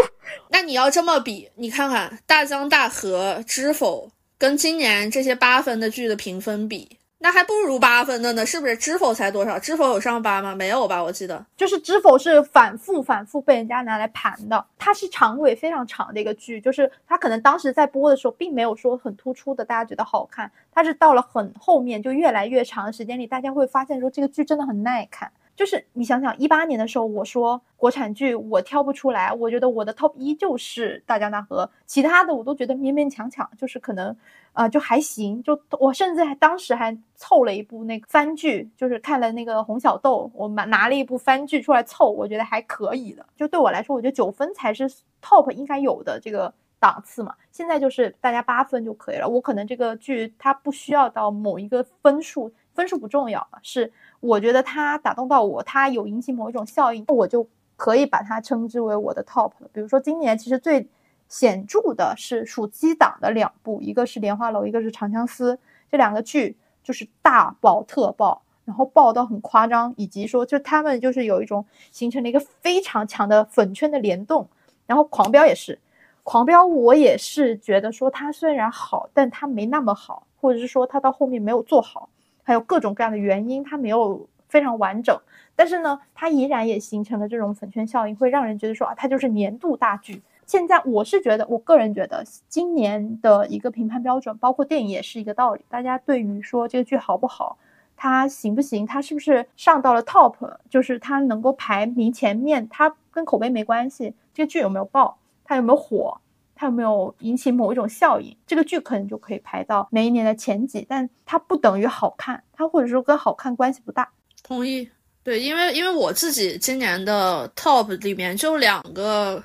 [0.48, 6.98] 那你要这么比，你看看《大江大河》《知否》跟今年这些八分的剧的评分比。
[7.24, 8.76] 那还不如八分的呢，是不是？
[8.76, 9.58] 知否才多少？
[9.58, 10.54] 知否有上八吗？
[10.54, 11.02] 没有吧？
[11.02, 25.32] 我记得就是知否是反复反复被人家拿来盘的，它是长尾非常长的一个剧，就是它可能当时在播的时候并没有说很突出的，大家觉得好看，它是到了很后面就越来越长的时间里，大家会发现说这个剧真的很耐看。
[25.56, 34.16] 就是你想想，一八年的时候，我说国产剧我挑不出来，我觉得我的 top 一就是《大江大河》，其他的我都觉得勉勉强强，就是可能，
[34.52, 35.40] 呃，就还行。
[35.44, 43.24] 就我甚至还当时还凑了一部那个番剧，就是看了那个《红小豆》，我拿拿了一部番剧出来凑，我觉得还可以的。
[43.36, 44.90] 就对我来说，我觉得九分才是
[45.22, 47.32] top 应该有的这个档次嘛。
[47.52, 49.28] 现在就是大家八分就可以了。
[49.28, 53.92] 我可能这个剧它不需要到某一个分数，分数不重要是。
[54.24, 59.68] 我觉得它打动到我，它有引起某一种效应，我就可以把它称之为我的 top 了。
[59.70, 60.88] 比如说今年其实最
[61.28, 65.54] 显著的是暑期档的两部，一个是《莲花楼》，一个是《长相思》，
[65.90, 74.48] 这两个剧就是大爆特爆，然后爆到很夸张，以及说就他们就是有一种形成了一个非常强的粉圈的联动。
[74.86, 75.74] 然后《狂飙》也是，
[76.22, 82.08] 《狂飙》我也是觉得说它虽然好，但它没那么好，或者是说它到后面没有做好。
[82.44, 85.18] 还有各种各样的原因，它没有非常完整，
[85.56, 90.22] 但是呢，它依然也形成了这种粉圈效应，会让人觉得说啊，它就是年度大剧。
[90.46, 95.64] 现在我是觉得，我个人觉得，今年的一个评判标准，包括电影也是一个道理。
[95.68, 97.56] 大家对于说这个剧好不好，
[97.96, 100.34] 它行不行，它是不是上到了 top，
[100.68, 104.12] 就是它能够排名前面，它跟口碑没关系。
[104.34, 106.18] 这个剧有没有爆，它有没有火？
[106.54, 108.36] 它有没有引起某一种效应？
[108.46, 114.08] 这个剧可能就可以排到每一年的前几，但它不等于好看，它或者说跟好看关系不大。
[114.42, 114.88] 同意，
[115.22, 119.42] 对，因为因为我自己今年的 top 里面就两个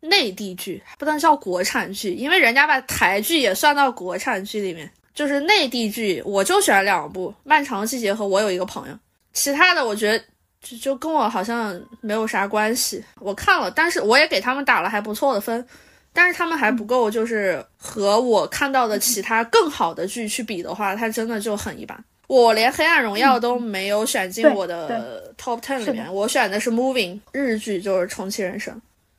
[0.00, 8.94] 内地剧，不能叫国产剧，因为人家把台剧也算到国产剧里面，就是内地剧，我就选两部《漫长的季节》和我有一个朋友，
[9.32, 10.24] 其他的我觉得
[10.62, 13.04] 就就跟我好像没有啥关系。
[13.18, 15.66] 我看了，但是我也给他们打了还不错的分。
[16.12, 21.96] 但是他们还不够，就是和我看到的其他更好的剧去比的话，它真的就很一般。
[22.26, 28.74] 我连《黑暗荣耀》都没有选进我的 top ten 里面，我选的是 Moving 日剧，就是《重启人生》，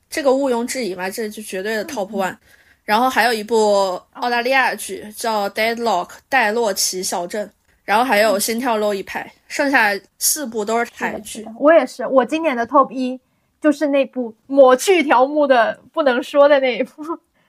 [0.09, 2.35] 这个毋庸置疑嘛，这就绝对的 top one。
[2.83, 7.49] 然后还有一部澳大利亚剧叫《Deadlock》戴洛奇小镇，
[7.83, 11.45] 然后还有《心跳漏一拍》，剩下四部都是台剧。
[11.59, 13.19] 我也是，我今年的 top 一。
[13.61, 17.03] 就是那部抹去条目的不能说的那一部，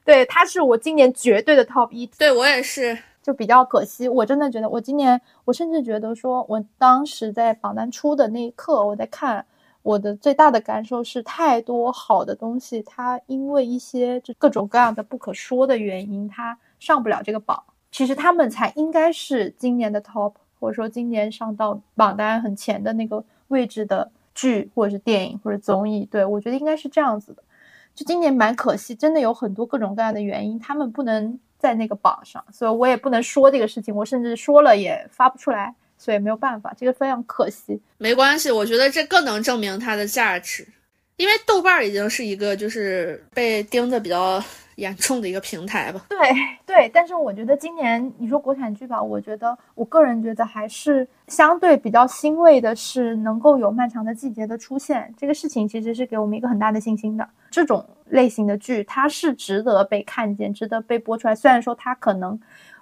[0.04, 2.06] 对，它是我今年绝对的 top 一。
[2.18, 4.06] 对我也是，就比较可惜。
[4.06, 9.46] 我真的觉得，我今年，我甚至觉得说，我当时在榜单出的那一刻，我在看，
[9.82, 17.62] 我的最大的感受是，太多好的东西，它因为一些就各种各样的不可说的原因，它上不了这个榜。
[17.90, 24.10] 其实他们才应该是今年的 top，或者说今年上到榜单很前的那个位置的。
[24.34, 26.06] 剧或者是电影或者综艺。
[26.10, 27.42] 对我觉得应该是这样子的。
[27.94, 37.80] 就今年蛮可惜，真的有很多各种各样的原因，他们不能在那个榜上，所以我也不能说这个事情，我甚至说了也发不出来，所以没有办法，这个非常可惜。
[37.98, 40.66] 没关系，我觉得这更能证明它的价值，
[41.16, 44.42] 因为豆瓣已经是一个就是被盯的比较。
[44.82, 46.04] 严重的一个平台吧。
[46.08, 46.18] 对
[46.66, 57.26] 对，但是我觉得今年你说国产剧吧，我觉得我个人觉得还是相对比较欣慰的是能够有《漫长的季节》的出现，这个事情其实是给我们一个很大的信心的。
[57.50, 61.34] 这种类型的剧它是值得被看见、值得被播出来。
[61.34, 62.38] 虽然说它可能，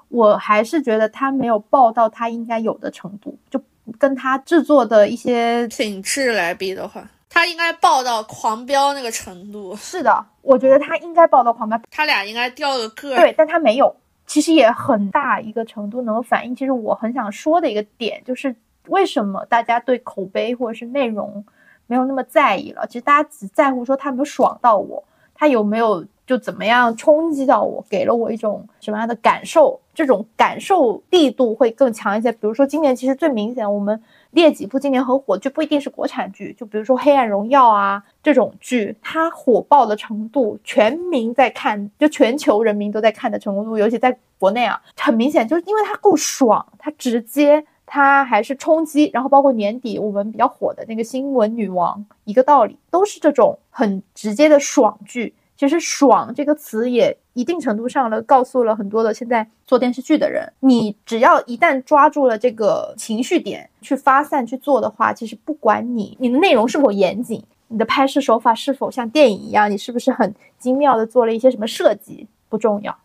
[0.09, 3.61] 我还是觉得它没有爆到它应该有的程度，就
[3.99, 7.07] 跟它制作的一些品质来比的话。
[7.33, 13.95] 他应该爆到狂飙那个程度，是的，我觉得他应该爆到狂飙，他俩应该掉个个，对，但他没有，
[14.27, 18.55] 其实也很大一个程度能够反映，其实我很想说的一个点就是，
[18.89, 21.45] 为什么大家对口碑或者是内容
[21.87, 22.85] 没有那么在意了？
[22.89, 25.03] 其实大家只在乎说他有没有爽到我，
[25.33, 32.33] 他有没有就怎么样冲击到我，给了我一种什么样的感受，这种感受力度会更强一些。
[32.33, 34.03] 比如说今年其实最明显，我们。
[34.33, 55.35] 列几部今年很火剧，不一定是国产剧，就比如说《黑暗荣耀》啊这种剧，它火爆的程度，全民在看，就全球人民都在看的程度，尤其在国内啊，很明显就是因为它够爽，它直接，它还是冲击，然后包括年底我们比较火的那个《新闻女王》，一个道理，都是这种很直接的爽剧。
[55.61, 72.97] 其实“爽”这个词也一定程度上了告诉了很多的现在做电视剧的人，你只要一旦抓住了这个情绪点去发散去做的话，其实不管你你的内容是否严谨，你的拍摄手法是否像电影一样，你是不是很精妙的做了一些什么设计不重要，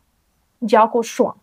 [0.60, 1.36] 你只要够爽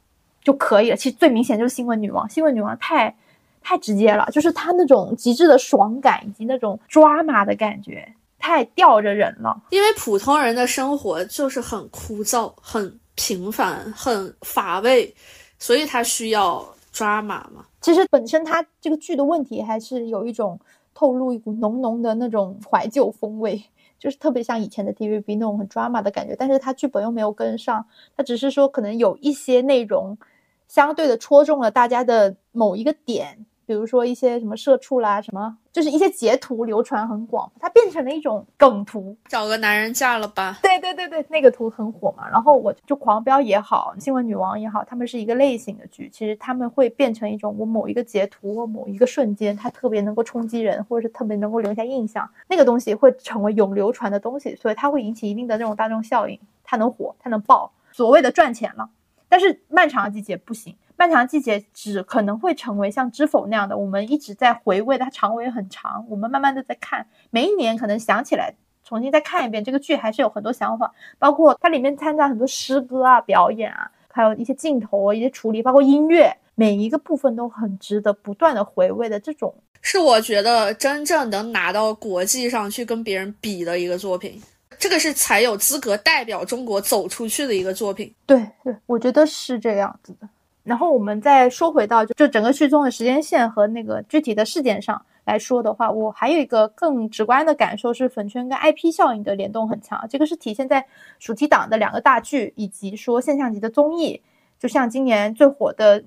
[0.43, 0.97] 就可以了。
[0.97, 3.15] 其实最明显就是《新闻女王》，《新闻女王》太
[3.61, 8.15] 太直接了，就是它那种极致的爽感以及那种抓马的感觉。
[8.43, 15.15] 太吊着人了，因为普通人的生活就是很枯燥、很平凡、很乏味，
[15.61, 17.65] 所以他需要抓马嘛。
[17.81, 20.59] 其实本身他这个剧的问题还是有一种
[20.93, 23.63] 透露一股浓浓的那种怀旧风味，
[23.97, 26.35] 就是特别像以前的 TVB 那种很抓马的感觉。
[26.37, 27.87] 但是他剧本又没有跟上，
[28.17, 30.19] 他只是说可能有一些内容
[30.67, 33.47] 相对的戳中了大家的某一个点。
[33.73, 39.17] 比如说一些什么社畜啦，什么就是一些截图流传很广，它变成了一种梗图。
[39.31, 40.59] 找个男人嫁了吧？
[40.63, 42.29] 对对对对，那个图很火嘛。
[42.29, 46.11] 然后我就狂飙也好，新闻女王也好，他们是一个类型的剧。
[46.13, 58.91] 其实他们会变成一种我某一个截图或某一个瞬间，它特别能够冲击人，或者是特别能够留下印象，那个东西会成为永流传的东西，所以它会引起一定的这种大众效应，它能火，它能爆，所谓的赚钱了。
[59.31, 60.77] 但是漫长的季节不行。
[61.03, 79.19] 漫长季节只可能会成为像知否那样的，我们一直在回味，它长尾很长，我们慢慢的在看，每一年可能想起来重新再看一遍这个剧，还是有很多想法，包括它里面参加很多诗歌啊、表演啊，还有一些镜头、一些处理，包括音乐，每一个部分都很值得不断的回味的。
[79.19, 84.41] 这种是我觉得真正能拿到国际上去跟别人比的一个作品，
[84.79, 88.15] 这个是才有资格代表中国走出去的一个作品。
[88.25, 90.29] 对对，我觉得是这样子的。
[90.65, 100.07] 然后我们再说回到就就整个剧中的时间线和那个具体的事件上来说的话，我还有一个更直观的感受是粉圈跟 IP 效应的联动很强。
[100.09, 100.85] 这个是体现在
[101.19, 104.21] 暑期档的两个大剧，以及说现象级的综艺。
[104.59, 106.03] 就像今年最火的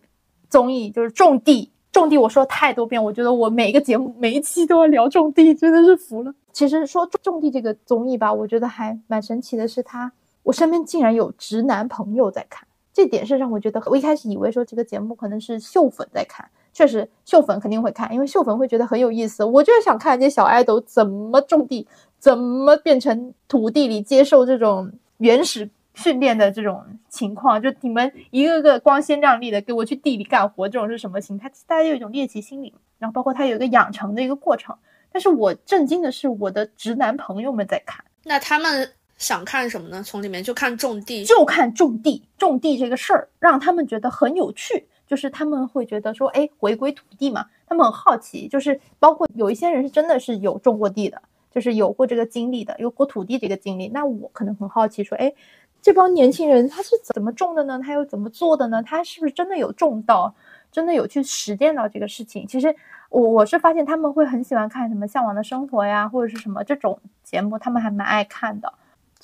[0.50, 6.34] 综艺就是《种地》，《种地》我说了太多遍，我觉得我每一个节目每一期都要聊《种地》，真的是服了。
[6.54, 10.10] 其实说《种地》这个综艺吧，我觉得还蛮神奇的，是它
[10.44, 12.66] 我身边竟然有直男朋友在看。
[12.96, 19.44] 这点是让我觉得，我一开始以为说这个节目可能是秀粉在看，确实秀粉肯定会看，因为秀粉会觉得很有意思。
[19.44, 21.86] 我就是想看这些小爱豆怎么种地，
[22.18, 27.62] 怎么变成土地里接受这种原始训练的这种情况。
[27.62, 31.52] 就你们一个个光鲜亮丽的给我去地里干活，这种是什么心态？
[31.68, 32.74] 大家有一种猎奇心理。
[32.98, 34.74] 然后包括他有一个养成的一个过程。
[35.12, 38.90] 但是我震惊的是，我的直男朋友们在看，那他们。
[39.18, 40.04] 想看什么呢？
[40.04, 53.88] 从里面就看种地，就看种地，种地这个事儿让他们觉得很有趣，就是他们会觉得说，哎，回归土地嘛，他们很好奇，就是包括有一些人是真的是有种过地的，就是有过这个经历的，有过土地这个经历。
[53.88, 55.34] 那我可能很好奇，说，哎，
[55.82, 57.80] 这帮年轻人他是怎么种的呢？
[57.82, 58.84] 他又怎么做的呢？
[58.84, 60.36] 他是不是真的有种到，
[60.74, 62.46] 真的有去实践到这个事情？
[62.46, 62.76] 其实
[63.10, 68.74] 我我是发现他们会很喜欢看什么《向往的生活》呀，或者是什么这种节目，他们还蛮爱看的。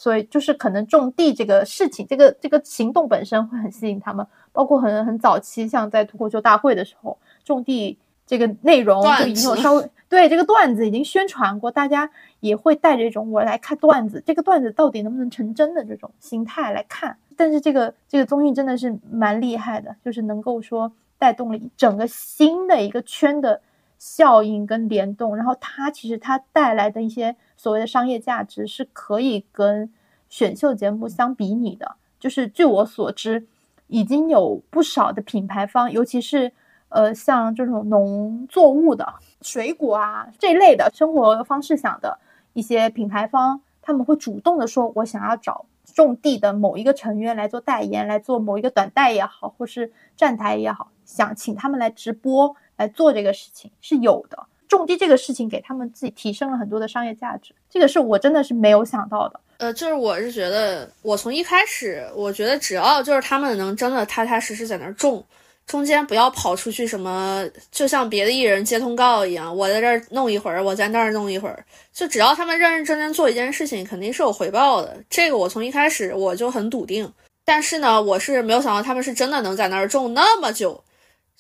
[0.02, 17.16] 所以就是可能种地这个事情，这个这个行动本身会很吸引他们，包括很很早期，像在脱口秀大会的时候，种地这个内容就已经有稍微对这个段子已经宣传过，大家也会带着一种我来看段子，这个段子到底能不能成真的这种心态来看。
[17.38, 23.62] 但是这个这个综艺真的是蛮厉害的，就是能够说带动了一整个新的一个圈的
[24.00, 29.94] 效应跟联动，然后它其实它带来的一些所谓的商业价值是可以跟
[30.30, 31.96] 选秀节目相比拟的。
[32.20, 33.46] 就是据我所知，
[33.86, 36.52] 已经有不少的品牌方，尤其是
[36.90, 42.18] 呃像这种农作物的水果啊这类的生活方式想的
[42.54, 54.48] 一些品牌方，他们会主动的说，我想要找种地的某一个成员来做代言，来做某一个短代也好，或是站台也好，想请他们来直播来做这个事情是有的。
[54.78, 59.40] 种地这个事情给他们自己提升了很多的商业价值，这个是我真的是没有想到的。
[59.58, 65.24] 呃，就是我是觉得，我从一开始，我觉得只要就是他们能真的踏踏实实在那儿种，
[65.68, 71.64] 中间不要跑出去什么，就像别的艺人接通告一样，我在这儿弄一会儿，我在那儿弄一会儿，
[71.94, 74.98] 就只要他们认认真真做一件事情，肯定是有回报的。
[75.10, 77.12] 这个我从一开始我就很笃定。
[77.44, 80.82] 但是呢，我是没有想到他们是真的能在那儿种那么久，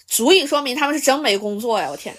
[0.07, 1.87] 足以说明他们是真没工作呀！
[1.89, 2.15] 我天，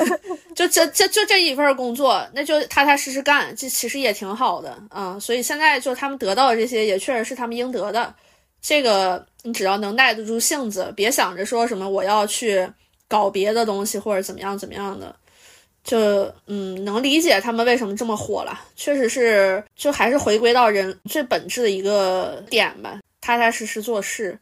[0.54, 8.14] 就这这就这一份工作，那就踏踏实实干，这其实也挺好的啊、所以现在就他们得到的这些，也确实是他们应得的。
[8.60, 12.68] 这个你只要能耐得住性子，别想着说什么我要去
[13.06, 15.14] 搞别的东西或者怎么样怎么样的，
[15.84, 18.60] 就嗯能理解他们为什么这么火了。
[18.74, 24.36] 确实是，就还是回归到人最本质的一个点吧，踏踏实实做事，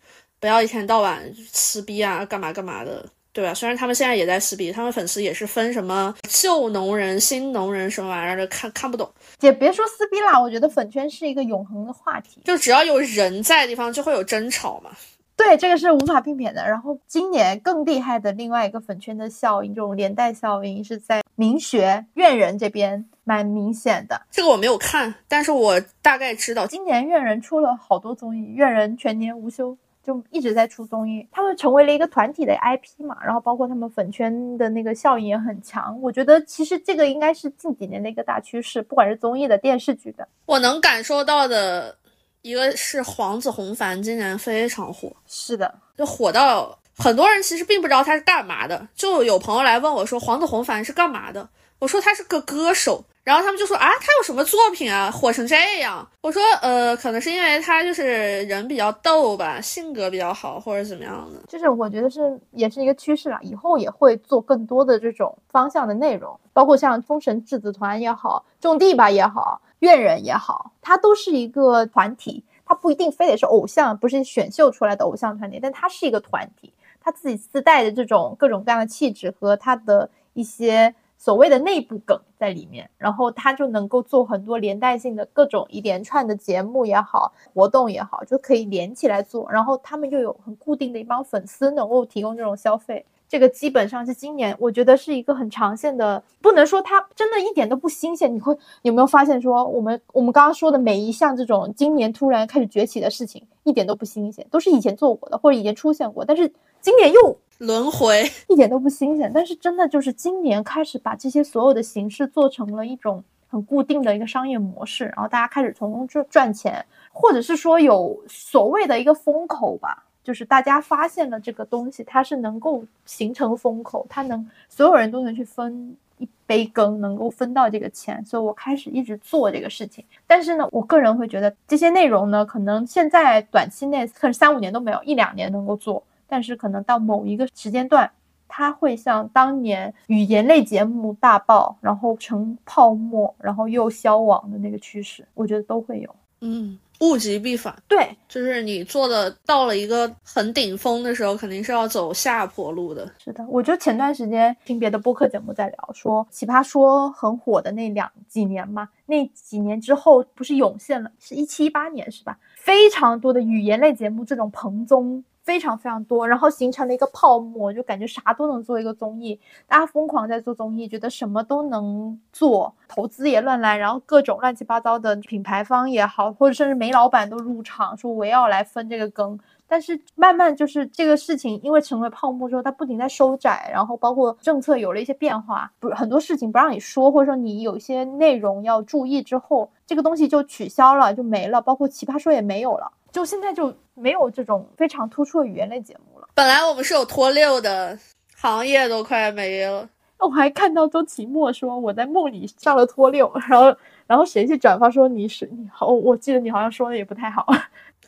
[0.45, 3.03] 不要一天到晚撕逼啊，干嘛干嘛的。
[3.33, 3.55] 对吧？
[3.55, 9.11] 虽然他们现在也在撕逼，他们粉丝也是分什么旧农人、新农人什么玩意儿的，看看不懂。
[9.39, 12.43] 姐别说撕逼啦，我觉得粉圈是一个永恒的话题。
[12.45, 14.91] 就只要有人在的地方，就会有争吵嘛。
[15.35, 16.63] 对，这个是无法避免的。
[16.69, 24.23] 然后今年更厉害的另外一个粉圈的效应，这种连带效应是在民学院人这边蛮明显的。
[24.31, 26.69] 这个我没有看，但是我大概知道。
[26.69, 29.77] 今年院人出了好多综艺，院人全年无休。
[30.05, 35.99] 就一直在出综艺，他们成为了一个团体的 IP 嘛，然后包括他们粉圈的那个效应也很强。
[36.03, 40.29] 我觉得其实这个应该是近几年的一个大趋势，不管是综艺的、电视剧的。
[40.45, 41.97] 我能感受到的
[42.43, 48.87] 一个是黄子弘凡今年非常火，是的，就火到很多人其实并不知道他是干嘛的。
[48.95, 51.49] 就有朋友来问我说黄子弘凡是干嘛的，
[51.79, 53.05] 我说他是个歌手。
[53.25, 56.07] 然后他们就说啊，他有什么作品啊，火成这样？
[56.21, 61.41] 我说呃，可能是因为他就是人比较逗吧，性格比较好，或者怎么样的。
[61.49, 76.71] 就是我觉得是也是一个趋势啦，以后也会做更多的这种方向的内容，包括像封神质子团也好，种地吧也好，院人也好，它都是一个团体，它不一定非得是偶像，不是选秀出来的偶像团体，但它是一个团体，
[77.01, 80.95] 它自己自带的这种各种各样的气质和它的一些。
[81.25, 89.51] 所谓的内部梗在里面，然后他就能够做很多连带性的各种一连串的节目也好，活动也好，就可以连起来做。
[89.51, 98.33] 然后他们又有很固定的一帮粉丝能够提供这种消费，这个基本上是今年我觉得是一个很长线的，不能说它真的一点都不新鲜。
[98.33, 107.37] 你会有没有发现说，我们我们刚刚说的每一项这种今年突然开始崛起的事情，一点都不新鲜，都是以前做过的或者以前出现过，但是今年又。
[107.59, 130.05] 轮回一点都不新鲜，但是真的就是今年开始把这些所有的形式做成了一种很固定的一个商业模式，然后大家开始从中赚赚钱，或者是说有所谓的一个风口吧，就是大家发现了这个东西，它是能够形成风口，它能所有人都能去分一杯羹，能够分到这个钱，所以我开始一直做这个事情。
[130.27, 136.03] 但是呢，我个人会觉得这些内容呢，可能现在短期内可能三五年都没有，一两年能够做。
[136.27, 138.11] 但是可能到某一个时间段，
[138.49, 146.17] 它会像当年语言类节目大爆，然后成泡沫，然后又消亡的那个趋势，我觉得都会有。
[146.41, 147.75] 嗯，物极必反。
[147.89, 153.11] 对，就是你做的到了一个很顶峰的时候，肯定是要走下坡路的。
[153.19, 162.39] 是的，我就前段时间听别的播客节目在聊，说奇葩说很火的那两几年嘛，那几年之后不是涌现了，是一七一八年是吧？
[162.57, 165.25] 非常多的语言类节目这种蓬宗。
[165.45, 169.39] 非常非常多，然后形成了一个泡沫，就感觉啥都能做一个综艺，
[169.69, 179.39] 大家疯狂在做综艺，觉得什么都能做，投资也乱来，然后各种乱七八糟的品牌方也好，或者甚至煤老板都入场说我要来分这个羹。
[179.75, 192.89] 但是慢慢就是这个事情，因为成为泡沫之后，它不停在收窄，然后包括政策有了一些变化，不很多事情不让你说，或者说你有一些内容要注意之后，这个东西就取消了，就没了，包括奇葩说也没有了。
[193.11, 196.29] 就现在就没有这种非常突出的语言类节目了。
[196.35, 197.99] 本来我们是有脱六的，
[198.37, 199.89] 行业都快没了。
[200.19, 207.45] 我还看到周奇墨说我在梦里上了脱六，然后然后谁去转发说你是你好，我记得你好像说的也不太好，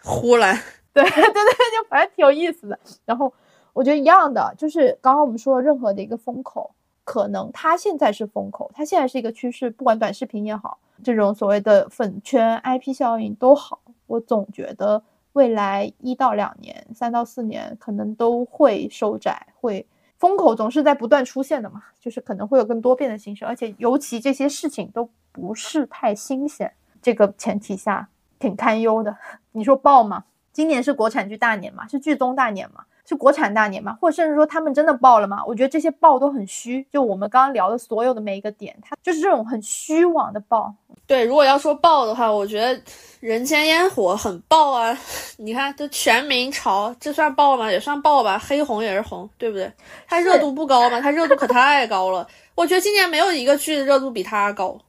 [0.04, 0.56] 忽然，
[1.02, 2.78] 对对对，就反正挺有意思的。
[3.04, 3.32] 然后
[3.72, 6.70] 我觉得一样的，就是刚刚我们说任何的一个风口，
[7.04, 15.02] 可能它现在是风口，它现在是一个趋势，不管短视频也好，这种所谓的粉圈 IP 效应都好，我总觉得
[15.34, 19.86] 未来一到两年、三到四年可能都会收窄，会。
[20.18, 26.72] 风口总是在不断出现的嘛，就是可能会有更多变的形式，而且尤其这些事情都不是太新鲜，
[27.02, 29.14] 这个前提下挺堪忧的。
[29.52, 30.24] 你说爆吗？
[30.56, 32.80] 今年是国产剧大年嘛，是剧综大年嘛？
[33.06, 33.94] 是国产大年嘛？
[34.00, 35.44] 或者甚至说他们真的爆了吗？
[35.46, 36.82] 我觉得这些爆都很虚。
[36.90, 40.74] 就我们刚刚聊的所有的每一个点，它就是这种很虚妄的爆。
[41.06, 42.74] 对，如果要说爆的话，我觉得
[43.20, 44.98] 《人间烟火》很爆啊！
[45.36, 47.70] 你看，这全民潮，这算爆吗？
[47.70, 48.38] 也算爆吧。
[48.38, 49.70] 黑红也是红，对不对？
[50.08, 50.98] 它热度不高嘛？
[51.02, 52.26] 它热度可太高了。
[52.54, 54.80] 我觉得今年没有一个剧的热度比它高。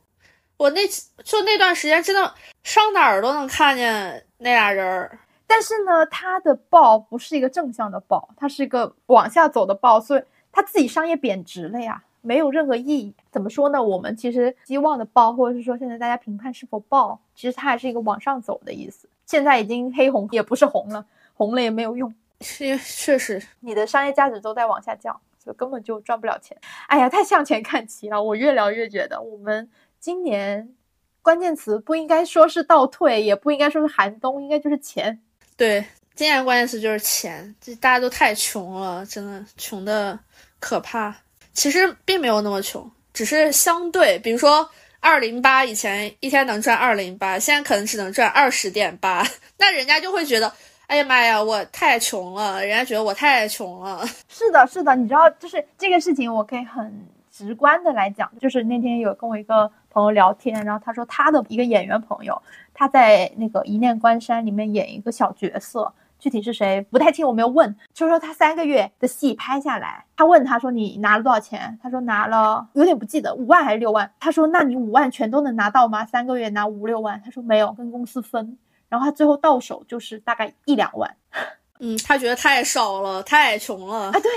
[0.56, 5.20] 我那就那段时间真的上哪儿都能看见那俩人儿。
[5.48, 13.14] 但是呢，它的爆不是一个正向的爆，它是一个往下走的爆，所以它自己商业贬值了呀，没有任何意义。
[13.32, 13.82] 怎么说呢？
[13.82, 19.08] 我们其实希望的爆，或者是说现在大家评判是否爆，其实它还是一个往上走的意思。
[19.26, 26.58] 现在已经黑红也不是红了，红了也没有用，是确实，你的商业价值都在往下降，所以根本就赚不了钱。
[26.88, 29.70] 哎呀，太向前看齐了，我越聊越觉得我们
[30.00, 30.74] 今年
[31.22, 35.22] 关键词不应该说是倒退，也不应该说是寒冬，应该就是钱。
[35.58, 35.84] 对，
[36.14, 40.18] 今年关键词就是钱，这大家都太穷了，真的穷的
[40.60, 41.14] 可怕。
[41.52, 49.26] 其实并没有那么穷，只是相对，比如说二零八以前一天能赚二零八，现在可能只能赚二十点八，
[49.58, 50.54] 那人家就会觉得，
[50.86, 54.08] 哎呀妈呀，我太穷了，人家觉得我太穷了。
[54.30, 62.40] 是的，是的，你知道，就是这个事情，我可以很直观的来讲，就是那天有跟我一个朋友聊天，然后他说他的一个演员朋友。
[62.72, 67.76] 他在那个《一念关山》里面演一个小角色，具体是谁不太清，我没有问。
[67.92, 76.06] 就说他三个月的戏拍下来，他问他说：“你拿了多少钱？”他说：“拿了，有点不记得，五万还是六万。”他说：“那你五万全都能拿到吗？
[76.06, 78.56] 三个月拿五六万？”他说：“没有，跟公司分。”
[78.90, 81.16] 然后他最后到手就是大概一两万。
[81.80, 84.12] 嗯，他觉得太少了，太穷了。
[84.12, 84.30] 啊，对。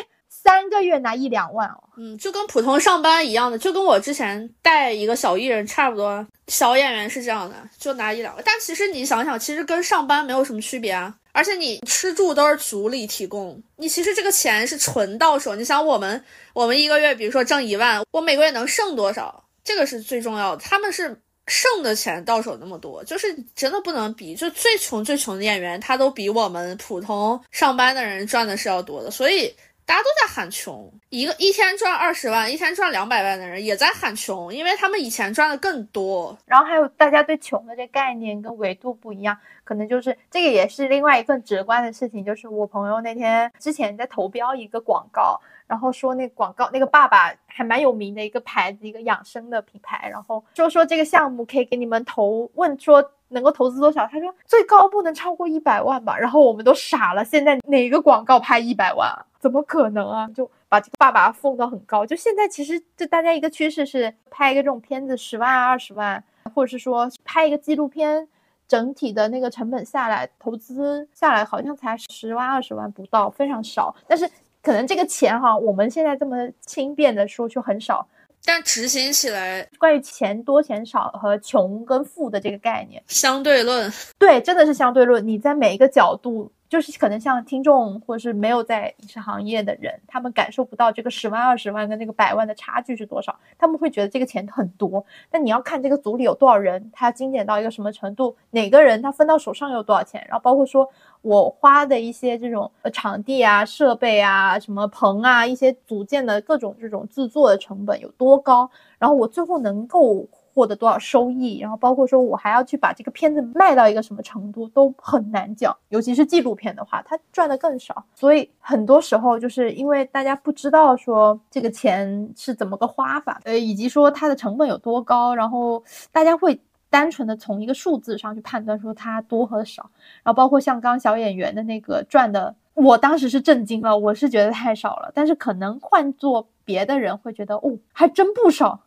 [0.43, 6.27] 三个月拿一两万哦，嗯，就跟普通上班一样的，就跟我之前带一个小艺人差不多。
[6.49, 8.43] 小演员是这样的，就拿一两万。
[8.45, 11.15] 但其实你想想，其实跟上班没有什么区别啊。
[11.33, 15.55] 而且你吃住都是组里提供，你其实这个钱是纯到手。
[15.55, 16.25] 你想我们，
[16.55, 19.45] 我们一个月，比如说挣一万，我每个月能剩多少？
[19.63, 20.63] 这个是最重要的。
[20.63, 24.35] 他们是剩的钱到手那么多，就是真的不能比。
[24.35, 29.55] 就最穷最穷的演员，他都比我们普通上班的人赚的是要多的，所以。
[29.91, 36.39] 大家都在喊穷，一个一天赚二十万、一天赚两百万的人也在喊穷，因为他们以前赚的更多。
[36.47, 53.11] 然后还有大家对穷的这概念跟维度不一样，可能就是这个也是另外一份直观的事情，就是我朋友那天之前在投标一个广告，然后说那广告那个爸爸还蛮有名的一个牌子，一个养生的品牌，然后说说这个项目可以给你们投，问说。
[53.33, 54.05] 能够投资多少？
[54.11, 56.19] 他说最高不能超过一百万吧。
[56.19, 59.09] 然后我们都傻了，现在哪个广告拍一百万？
[59.41, 60.29] 怎么可能啊？
[60.29, 62.07] 就把这个爸爸奉到很高。
[62.07, 66.23] 就现在其实就大家一个趋势是拍一个这种片子十万二十万，
[66.55, 68.29] 或者是说拍一个纪录片，
[68.69, 73.95] 整体的那个成本下来，投资下来好像才十万二十万不到，非常少。
[74.07, 74.31] 但是
[74.63, 78.07] 可能这个钱哈，我们现在这么轻便的说就很少。
[78.45, 85.27] 但执行起来，关于钱多钱少和穷跟富的这个概念，相对论，对，真的是相对论。
[85.27, 86.51] 你在每一个角度。
[86.71, 95.05] 就是可能像听众或者是没有在影视行业的人，他们感受不到这个十万二十万跟那个百万的差距是多少，他们会觉得这个钱很多。
[95.33, 100.89] 但你要看这个组里有多少人，他精简到一个什么程度，哪个人他分到手上有多少钱，然后包括说
[101.23, 110.27] 我花的一些这种呃场地啊、设备啊、什么棚啊、一些组件的各种这种制作的成本有多高，然后我最后能够。
[110.53, 115.75] 获得多少收益，然后包括说我还要去把这个片子卖到一个什么程度，都很难讲。
[115.91, 118.05] 尤其是纪录片的话，它赚的更少。
[118.17, 126.61] 所以很多时候就是因为大家不知道说这个钱是怎么个花法，呃，以及说它的成本有多高，然后大家会
[126.91, 129.91] 单纯的从一个数字上去判断说它多和少。
[130.23, 135.11] 然后包括像刚小演员的那个赚的，我当时是震惊了，我是觉得太少了。
[135.15, 138.81] 但是可能换做别的人会觉得，哦，还真不少。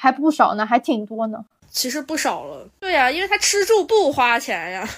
[0.00, 1.44] 还不少呢，还挺多呢。
[1.68, 2.68] 其实不少了。
[2.78, 4.88] 对呀，因为他吃住不花钱呀。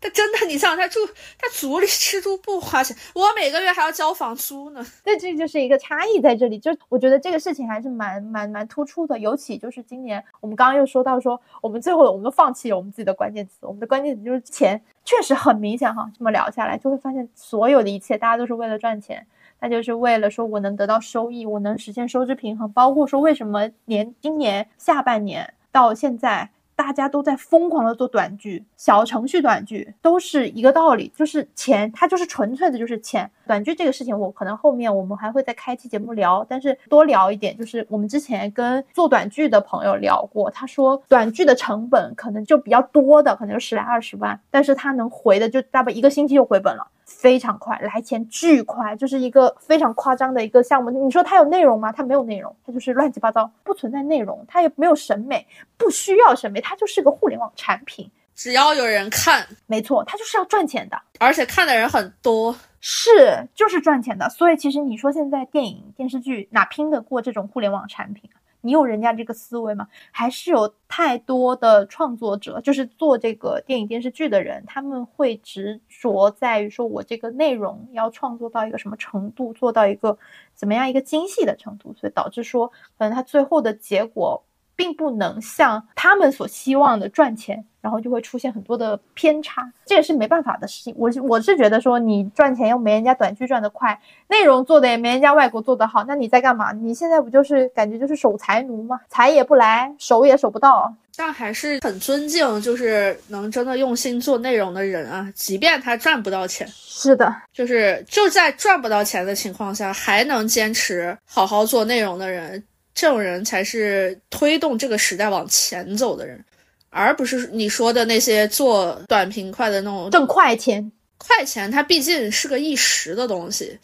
[0.00, 1.00] 他真的，你想他住
[1.36, 4.86] 他组里吃住不花钱，我每个月还要交房租呢。
[5.02, 6.56] 对，这就是一个差异在这里。
[6.56, 16.08] 就我觉得这个事情还是蛮蛮蛮突出的，尤其就是今年我们刚刚又说到说，我们最后我们都放弃了我们自己的关键词，我们的关键词就是钱，确实很明显哈。
[16.16, 19.26] 这么聊下来，就会发现所有的一切，大家都是为了赚钱，
[19.58, 22.70] 那就是为了说我能得到收益，我能实现收支平衡。
[22.72, 26.50] 包括说为什么年今年下半年到现在。
[26.78, 33.28] 大家都在疯狂的做短剧，小程序短剧都是一个道理，就是钱，它就是纯粹的就是钱。
[33.48, 46.86] 短剧这个事情，我可能后面我们还会再开期节目聊，但是多聊一点，就是我们之前跟做短剧的朋友聊过，他说短剧的成本可能就比较多的，可能就十来二十万，但是他能回的就大不一个星期就回本了。
[47.08, 50.90] 非常快，来钱巨快，就是一个非常夸张的一个项目。
[50.90, 51.90] 你说它有内容吗？
[51.90, 55.46] 它没有内容，它就是乱七八糟，不存在内容，它也没有审美，
[55.78, 58.10] 不需要审美，它就是个互联网产品。
[58.34, 64.28] 只要有人看，没错，它就是要赚钱的，而且看的人很多，是就是赚钱的。
[64.28, 68.30] 所以其实你说现在电影电视剧哪拼得过这种互联网产品？
[68.60, 69.86] 你有人家这个思维吗？
[70.10, 80.18] 还是有太多的创作者，就是做这个电影电视剧的人，他们会执着在于说，我这个内容要创作到一个什么程度，做到一个
[80.54, 84.42] 怎么样一个精细的程度，所以导致说，可能他最后的结果。
[84.78, 90.94] 并不能像他们所希望的赚钱，然后就会出现很多的偏差，这也是没办法的事情。
[90.96, 96.70] 我我是觉得说，你赚钱又没人家短剧赚得快，内容做的也没人家外国做得好，那你在干嘛？
[96.70, 99.00] 你现在不就是感觉就是守财奴吗？
[99.08, 100.94] 财也不来，守也守不到。
[101.16, 106.64] 但还是很尊敬，就是能真的用心做内容的人啊，即便他赚不到钱。
[106.68, 112.62] 是的，就是就在赚不到钱的情况下，还能坚持好好做内容的人。
[113.00, 116.44] 这种人才是推动这个时代往前走的人，
[116.90, 120.90] 而不是你说的那些做短平快的那种挣快钱。
[121.16, 123.78] 快钱它毕竟是个一时的东西，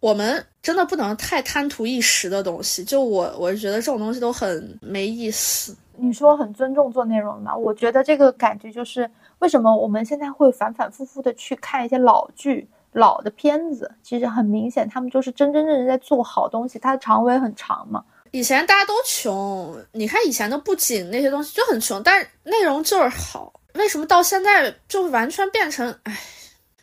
[0.00, 2.84] 我们真的不能太贪图一时的东西。
[2.84, 5.76] 就我，我是觉得这种东西都很没意思。
[5.96, 9.10] 你说很尊重做内容的，我觉得这个感觉就是
[9.40, 18.04] 为什么我们现在会反反复复的去看一些老剧、老的片子，其实很明显，他们就是真真正正在做好东西，它的长尾很长嘛。
[18.32, 23.52] 以前大家都穷，你看以前的布景那些东西就很穷，但是内容就是好。
[23.74, 25.94] 为什么到现在就完全变成？
[26.04, 26.18] 哎，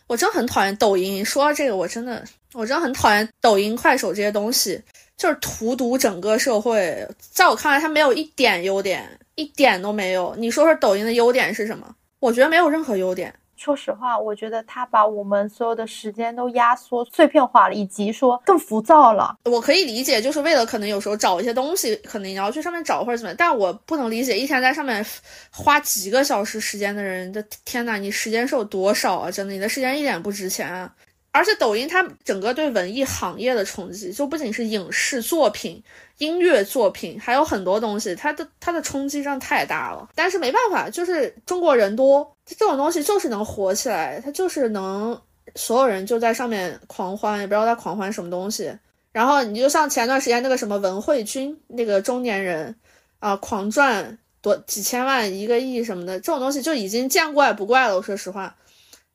[0.06, 1.26] 我真很讨厌抖音。
[1.26, 2.24] 说到这个，我真的，
[2.54, 4.80] 我真的很讨厌抖音、快手这些东西，
[5.18, 7.08] 就是荼毒整个社会。
[7.20, 10.36] 在我看来，它没有一点优点，一点都没有。
[10.38, 11.95] 你说说抖音的优点是什么？
[12.20, 13.34] 我觉得没有任何优点。
[13.60, 19.38] 说实话，我觉得他把我们所有的时间都压缩碎片化了，以及说更浮躁了。
[19.43, 23.34] 我可以理解，就是为了可能有时候找一些东西，可能你要去上面找或者怎么。
[23.34, 25.05] 但我不能理解，一天在上面
[25.51, 29.30] 花几个小时时间的人的天呐，你时间是有多少啊？
[29.30, 30.89] 真的，你的时间一点不值钱啊！
[31.34, 35.84] 而且抖音它整个对文艺行业的冲击，就不仅是影视作品、
[36.20, 40.07] 音乐作品，还有很多东西，它的它的冲击真的太大了。
[40.13, 45.20] 但是没办法，就是中国人多，这种东西就是能火起来，它就是能
[45.55, 48.72] 所有人就在上面狂欢，也不知道在狂欢什么东西。
[49.11, 52.76] 然后你就像前段时间那个什么文慧君那个中年人
[53.20, 57.95] 啊，狂赚多几千万、一个亿什么的，这种东西就已经见怪不怪了。
[57.95, 58.55] 我说实话，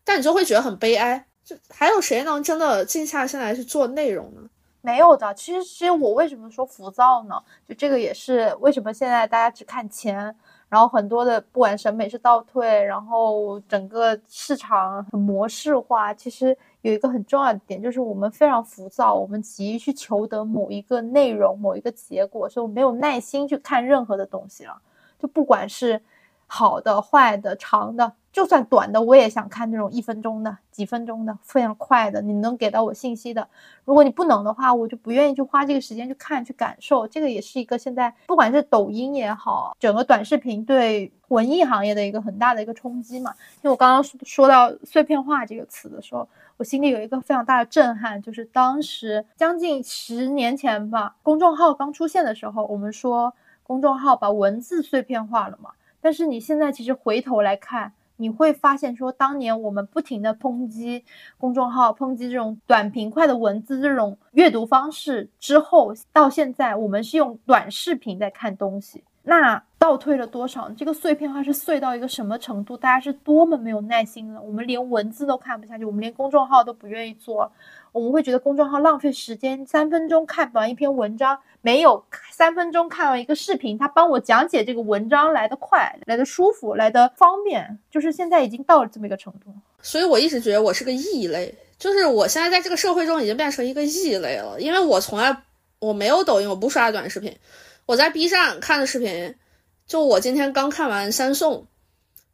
[0.04, 1.26] 但你就会觉得很悲哀。
[1.44, 4.40] 就还有谁能真的静下心来去做内容呢？
[4.84, 5.32] 没有的。
[5.32, 7.42] 其实，其实我为什么说浮躁呢？
[7.66, 10.14] 就这个也是为什么现在大家只看钱，
[10.68, 16.12] 然后很多的不管审美是倒退，然后整个市场很模式化。
[16.12, 24.78] 其实有一个很重要的点，就是我们非常浮躁，我们急于去求得某一个内容、某一个结果，所以我没有耐心去看任何的东西了。
[25.18, 25.98] 就不管是
[26.54, 28.12] 好的、坏的、长的。
[28.32, 33.48] 就算短的，我也想看那种一分钟的、几分钟的，非常快的，你能给到我信息的。
[33.84, 37.06] 如果你不能的话，我就不愿意去花这个时间去看、去感受。
[37.08, 43.32] 这个也是一个现在不管是抖音也好，整个短视频对文艺行业的一个很大的一个冲击嘛。
[43.62, 53.32] 因为我刚刚说到碎片化这个词的时候，我心里有一个非常大的震撼，就是当时将近十年前吧，公众号刚出现的时候，我们说
[53.62, 55.70] 公众号把文字碎片化了嘛。
[56.04, 57.94] 但是你现在其实回头来看。
[58.16, 61.04] 你会发现，说当年我们不停的抨击
[61.36, 70.70] 公众号，抨击这种短平快的文字这种阅读方式之后，到现在我们是用短视频在看东西，那倒退了多少？
[70.76, 72.76] 这个碎片化是碎到一个什么程度？
[72.76, 74.40] 大家是多么没有耐心了？
[74.40, 77.50] 我们连文字都看不下去，我们连公众号都不愿意做，
[77.94, 89.54] 我们会觉得公众号浪费时间，三分钟看完一篇文章，没有三分钟看完一个视频，他帮我讲解这个文章来的快，来的舒服，来的方便，就是现在已经到了这么一个程度。
[89.80, 95.44] 所以我一直觉得我是个异类，就是我现在在这个社会中已经变成一个异类了，因为我从来
[95.78, 97.32] 我没有抖音，我不刷短视频。
[97.86, 99.36] 我在 B 站看的视频，
[99.86, 101.68] 就我今天刚看完三宋，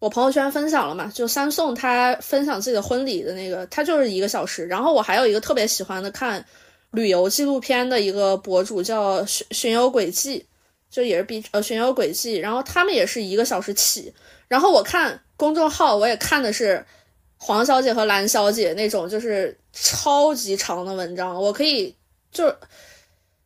[0.01, 4.67] 我朋友圈分享了嘛，就三宋他分享自己的婚礼的那个，他就是一个小时。
[4.67, 6.45] 然后我还有一个特别喜欢的看
[6.91, 10.45] 旅游纪录片的一个博主叫巡巡游轨迹，
[10.91, 14.13] 就也是 B 呃巡游轨迹，然后他们也是一个小时起。
[14.49, 16.85] 然后我看公众号，我也看的是
[17.37, 21.95] 黄小姐和蓝小姐那种就是超级长的文章，我可以
[22.33, 22.53] 就。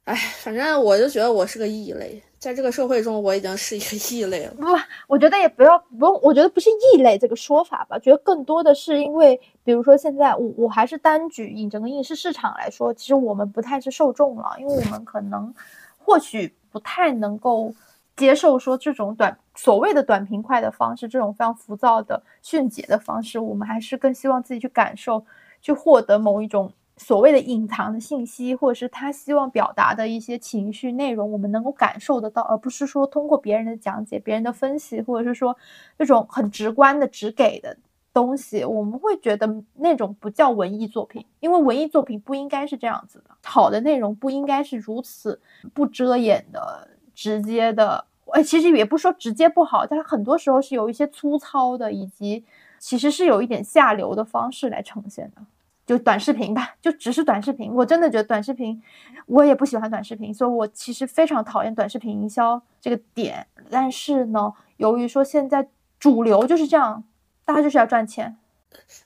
[0.05, 4.53] 哎，反正我就觉得我是个异类，在这个社会中，我已经是一个异类了。
[4.53, 4.67] 不，
[5.09, 15.55] 我觉得也不要不用，我觉得不是异类这个说法吧，觉得更多的是因为，比如说现在我我还是单举影整个影视市场来说，其实我们不太是受众了，因为我们可能
[15.97, 17.73] 或许不太能够
[18.15, 25.25] 接受说这种短所谓的短平快的方式，这种非常浮躁的迅捷的方式，我们还是更希望自己去感受，
[25.63, 26.71] 去获得某一种。
[26.97, 35.57] 所谓的隐藏的信息，或者是他希望表达的一些情绪内容，我们能够感受得到，而不是说通过别人的讲解、别人的分析，或者是说
[35.97, 37.77] 那种很直观的只给的
[38.13, 45.41] 东西，我们会觉得那种不叫文艺作品，因为文艺作品不应该是这样子的，好的内容不应该是如此
[45.73, 48.05] 不遮掩的、直接的。
[48.33, 52.45] 哎，其实也不说直接不好，但是很多时候是有一些粗糙的，以及
[52.79, 55.43] 其实是有一点下流的方式来呈现的。
[55.87, 57.73] 就短视频吧，就只是短视频。
[57.75, 58.83] 我真的觉得短视频，
[59.27, 63.47] 我也不喜欢短视频，所以我其实非常讨厌短视频营销这个点。
[63.71, 65.69] 但是呢，由于说现在
[65.99, 67.05] 主流就是这样，
[67.45, 68.37] 大家就是要赚钱。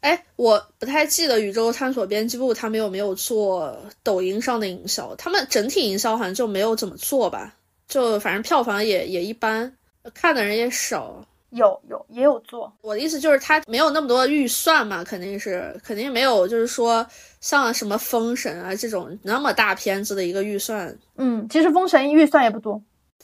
[0.01, 7.55] 哎，我不太记得宇宙探索编辑部他们有没有做抖音上的营销，他们整体营销好像就没有怎么做吧，
[7.87, 9.77] 就反正票房也也一般，
[10.15, 11.25] 看的人也少。
[11.51, 17.07] 有有也有做，我的意思就是他没有那么多预算嘛，肯定是肯定没有，就是说
[17.41, 20.95] 像什么封神啊这种那么大片子的一个预算。
[21.17, 22.83] 嗯，其实封神预算也不多，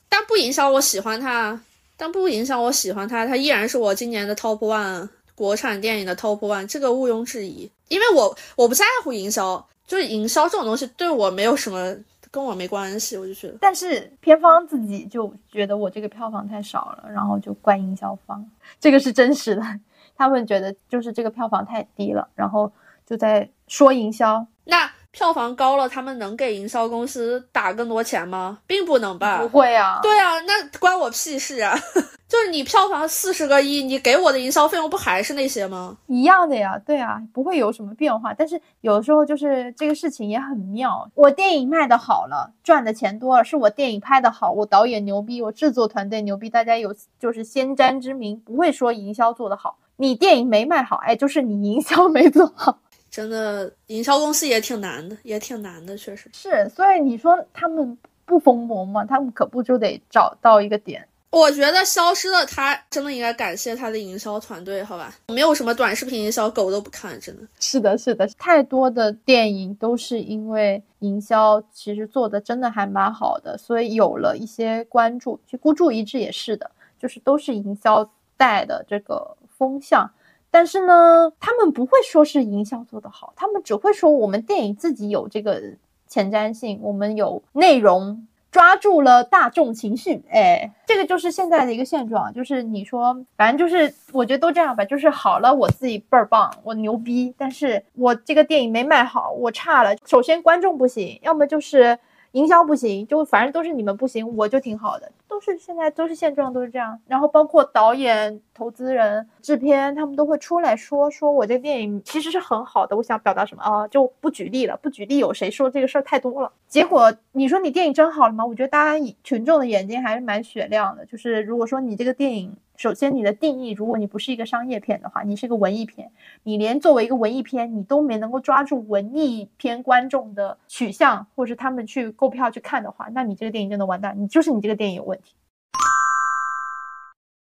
[0.09, 1.61] 但不影响我喜欢他，
[1.97, 7.70] 但不影响我喜欢他，他依然是我今年的 top one 国产电影的 top one，这个毋庸置疑。
[7.89, 11.95] 因为我我不在乎营销，就是营销这种东西对我没有什么。
[12.35, 13.57] 跟我没关系，我就觉得。
[13.61, 18.45] 但是片方自己就觉得我这个票房太少了，然后就怪营销方，
[18.80, 19.62] 这个是真实的。
[20.18, 22.72] 他们觉得就是这个票房太低了，然后
[23.07, 24.45] 就在说营销。
[24.64, 28.59] 那票房高了，他们能给营销公司打更多钱吗？
[28.67, 29.39] 并不能吧？
[29.41, 30.01] 不会啊。
[30.03, 31.73] 对啊，那关我屁事啊！
[32.27, 35.97] 就是你票房四十个亿，你给我的营销费用不还是那些吗？
[36.09, 38.35] 一样的呀，对啊，不会有什么变化。
[38.35, 41.09] 但是有的时候就是这个事情也很妙。
[41.15, 49.77] 我电影卖的好了，赚的钱多了，是我电影拍的好，我导演牛逼，我制作团队牛逼，大家有就是先瞻之明，不会说营销做得好。
[49.97, 52.79] 你电影没卖好，哎，就是你营销没做好。
[53.15, 56.69] 真的，营销公司也挺难的，也挺难的，确实是。
[56.71, 59.05] 所以你说他们不疯魔吗？
[59.05, 61.07] 他们可不就得找到一个点。
[61.31, 65.15] 我觉得消失的，他真的应该感谢他的营销团队，好吧？
[65.29, 75.39] 没有什么短视频营销，狗都不看，真的是的，是的，太多的电影都是因为营销其实做的真的还蛮好的，所以有了一些关注。
[75.45, 80.11] 其实孤注一掷也是的，就是都是营销带的这个风向。
[80.55, 85.61] 但是呢，他们不会说是营销做得好，他们只会说我们电影自己有这个
[86.07, 88.28] 前瞻性，我们有内容。
[88.52, 99.96] 抓住了大众情绪，哎，这个就是现在的一个现状，就是你说，反正就是我觉得都这样吧，就是好了，我自己倍儿棒，我牛逼，但是我这个电影没卖好，我差了。
[100.07, 101.98] 首先观众不行，要么就是。
[102.35, 106.99] 营销不行，就反正都是你们不行，我就挺好的，都是现在都是现状，都是这样。
[107.07, 113.87] 然后包括导演、投资人、制片，他们都会出来说，说我这电影其实是很好的，我想表达什么啊？
[113.87, 116.51] 就不举例了，不举例，有谁说这个事儿太多了？
[116.66, 118.45] 结果你说你电影真好了吗？
[118.45, 122.57] 我觉得大家群众的眼睛还是蛮雪亮的，就是如果说你这个电影。
[122.77, 126.11] 首先，你的定义，如果你不是一个商业片的话，你是个文艺片，
[126.43, 135.35] 你连作为一个文艺片，你都没能够抓住文艺片观众的取向，或者他们去购票去看的话，那你这个电影真的完蛋，你就是你这个电影有问题。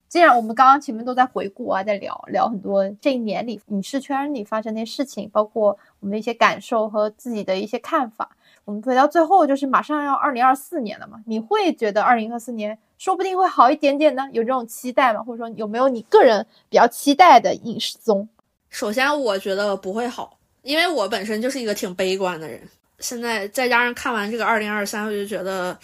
[0.09, 8.31] 既然我们刚刚前面都在回顾啊，在聊聊很多这一年里影视圈里发生的事情，包括我们的一些感受和自己的一些看法。
[8.65, 14.23] 我们回到最后，就是马上要二零二四年了嘛，你会觉得二零二四年说不定会好一点点呢？
[14.33, 15.23] 有这种期待吗？
[15.23, 18.27] 或者说有没有你个人比较期待的影视综？
[18.71, 22.59] 首先，我觉得不会好，因为我本身就是一个挺悲观的人。
[23.01, 25.77] 现在再加上看完这个二零二三，我就觉得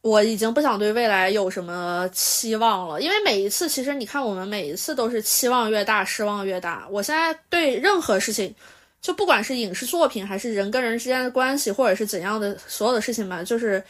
[0.00, 3.00] 我已经不想对未来有什么期望了。
[3.00, 6.88] 因为每一次，其实你看，我们每一次都是期望越大，失望越大。
[6.90, 8.52] 我现在对任何事情。
[9.00, 13.82] 就不管是影视作品，还是人跟人之间的关系，或者是怎样的所有的事情吧，就是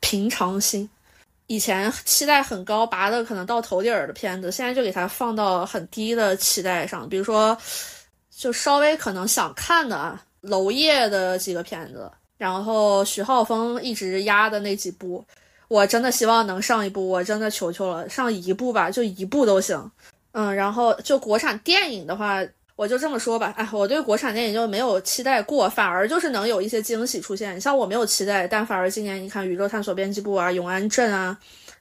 [0.00, 0.88] 平常心。
[1.48, 7.08] 以前期待很高，拔的可能到头顶儿的片子，现在就给它放到很低的期待上。
[7.08, 7.56] 比如说，
[8.30, 15.24] 就稍微可能想看的娄烨的几个片子，然后徐浩峰一直压的那几部，
[15.68, 19.90] 我真的希望能上一部，我真的求求了，上一部吧，就一部都行。
[20.32, 22.42] 嗯，然后就国产电影的话。
[22.78, 27.56] 我就这么说吧，哎，我对国产电影就没有期待过，反而就是能有一些惊喜出现。
[27.56, 31.36] 你像我没有期待，但反而今年你看《宇宙探索编辑部》啊，《永安镇》啊，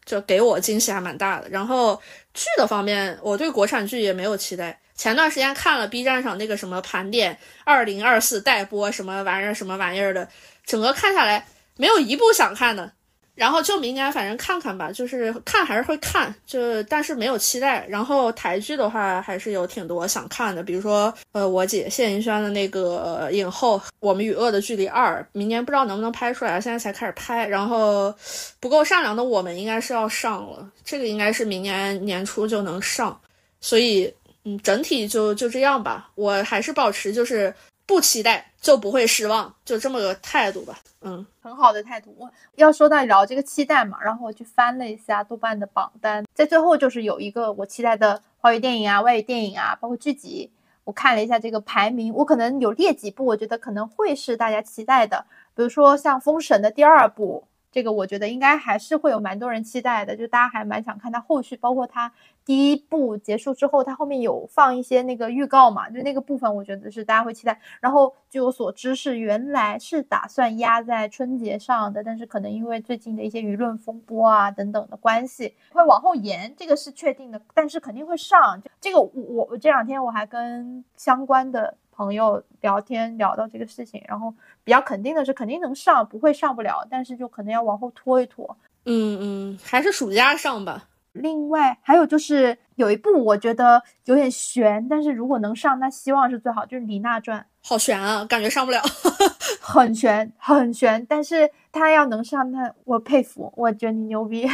[0.05, 1.47] 就给我惊喜还蛮大的。
[1.49, 2.01] 然后
[2.33, 4.79] 剧的方面，我对国产剧也没有期待。
[4.95, 10.27] 前段时间看了 B 站上那个什么盘点二零二四待播什么玩意儿什么玩意儿的，
[10.65, 11.45] 整个看下来
[11.75, 12.93] 没有一部想看的。
[13.37, 17.85] 然后就明年反正看看吧，就是看还是会看，就但是没有期待。
[17.87, 27.47] 然后台剧的话还是有挺多想看的，比如说呃我姐谢盈萱的那个影后《我们与恶的距离二》，明年不知道能不能拍出来，现在才开始拍。
[27.47, 28.11] 然后
[28.59, 33.17] 不够善良的我们应该是要上了，这个应该是明年年初就能上。
[33.61, 34.11] 所以
[34.45, 37.53] 嗯，整体就就这样吧，我还是保持就是。
[37.87, 40.77] 不期待就不会失望，就这么个态度吧。
[40.99, 42.13] 嗯，很好的态度。
[42.19, 50.51] 我要说到聊这个期待嘛，然后我去翻了一下豆瓣的榜单，在最后就是有一个我期待的华语电影啊、外语电影啊，包括剧集，
[50.83, 55.23] 我看了一下这个排名，我可能有列几部，我觉得可能会是大家期待的，
[55.55, 57.45] 比如说像《封神》的第二部。
[57.77, 62.11] 这个我觉得应该还是会有蛮多人期待的，就大家还蛮想看它后续，包括它
[62.43, 67.61] 第一部结束之后，它后面有放一些那个预告嘛，就那个部分我觉得是大家会期待。
[67.79, 78.59] 然后据我所知是原来是打算压在春节上的，但是可能因为最近的一些舆论风波啊等等的关系，会往后延，这个是确定的，但是肯定会上。
[78.81, 81.77] 这个我我这两天我还跟相关的。
[81.97, 84.31] 朋友聊天聊到这个事情，然后
[84.63, 88.55] 比较肯定的是肯定能上，不会上不了，但是就可能要往后拖一拖。
[88.85, 90.85] 嗯嗯，还是暑假上吧。
[91.13, 97.39] 另外还有就是有一部我觉得有点悬，但是如果能上，那希望是最好，就是《李娜传》。
[97.67, 98.79] 好悬啊，感觉上不了。
[99.59, 104.47] 很悬，很悬，但是他要能上，那我佩服，我觉得你牛逼。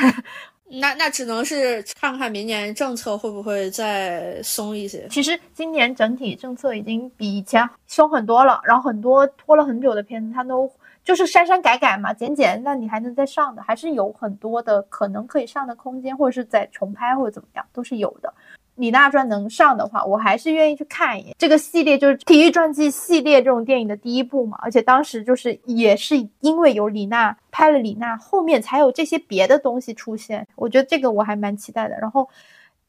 [0.80, 5.07] 那那只能是看看明年政策会不会再松一些。
[5.09, 10.71] 其实今年整体政策已经比以前松很多了，然后很多拖了很久的片子，它都
[11.03, 18.34] 就是删删改改嘛，剪剪，那你还能再上的，还是有很多的可能可以上的空间，或者是再重拍或者怎么样，都是有的。
[18.76, 21.36] 李娜传能上的话，我还是愿意去看一眼。
[21.38, 30.47] 这个系列就是体育传记系列这种电影的第一部嘛，而且当时就是也是因为有李娜拍了李娜，后面才有这些别的东西出现。
[30.55, 31.95] 我觉得这个我还蛮期待的。
[31.99, 32.28] 然后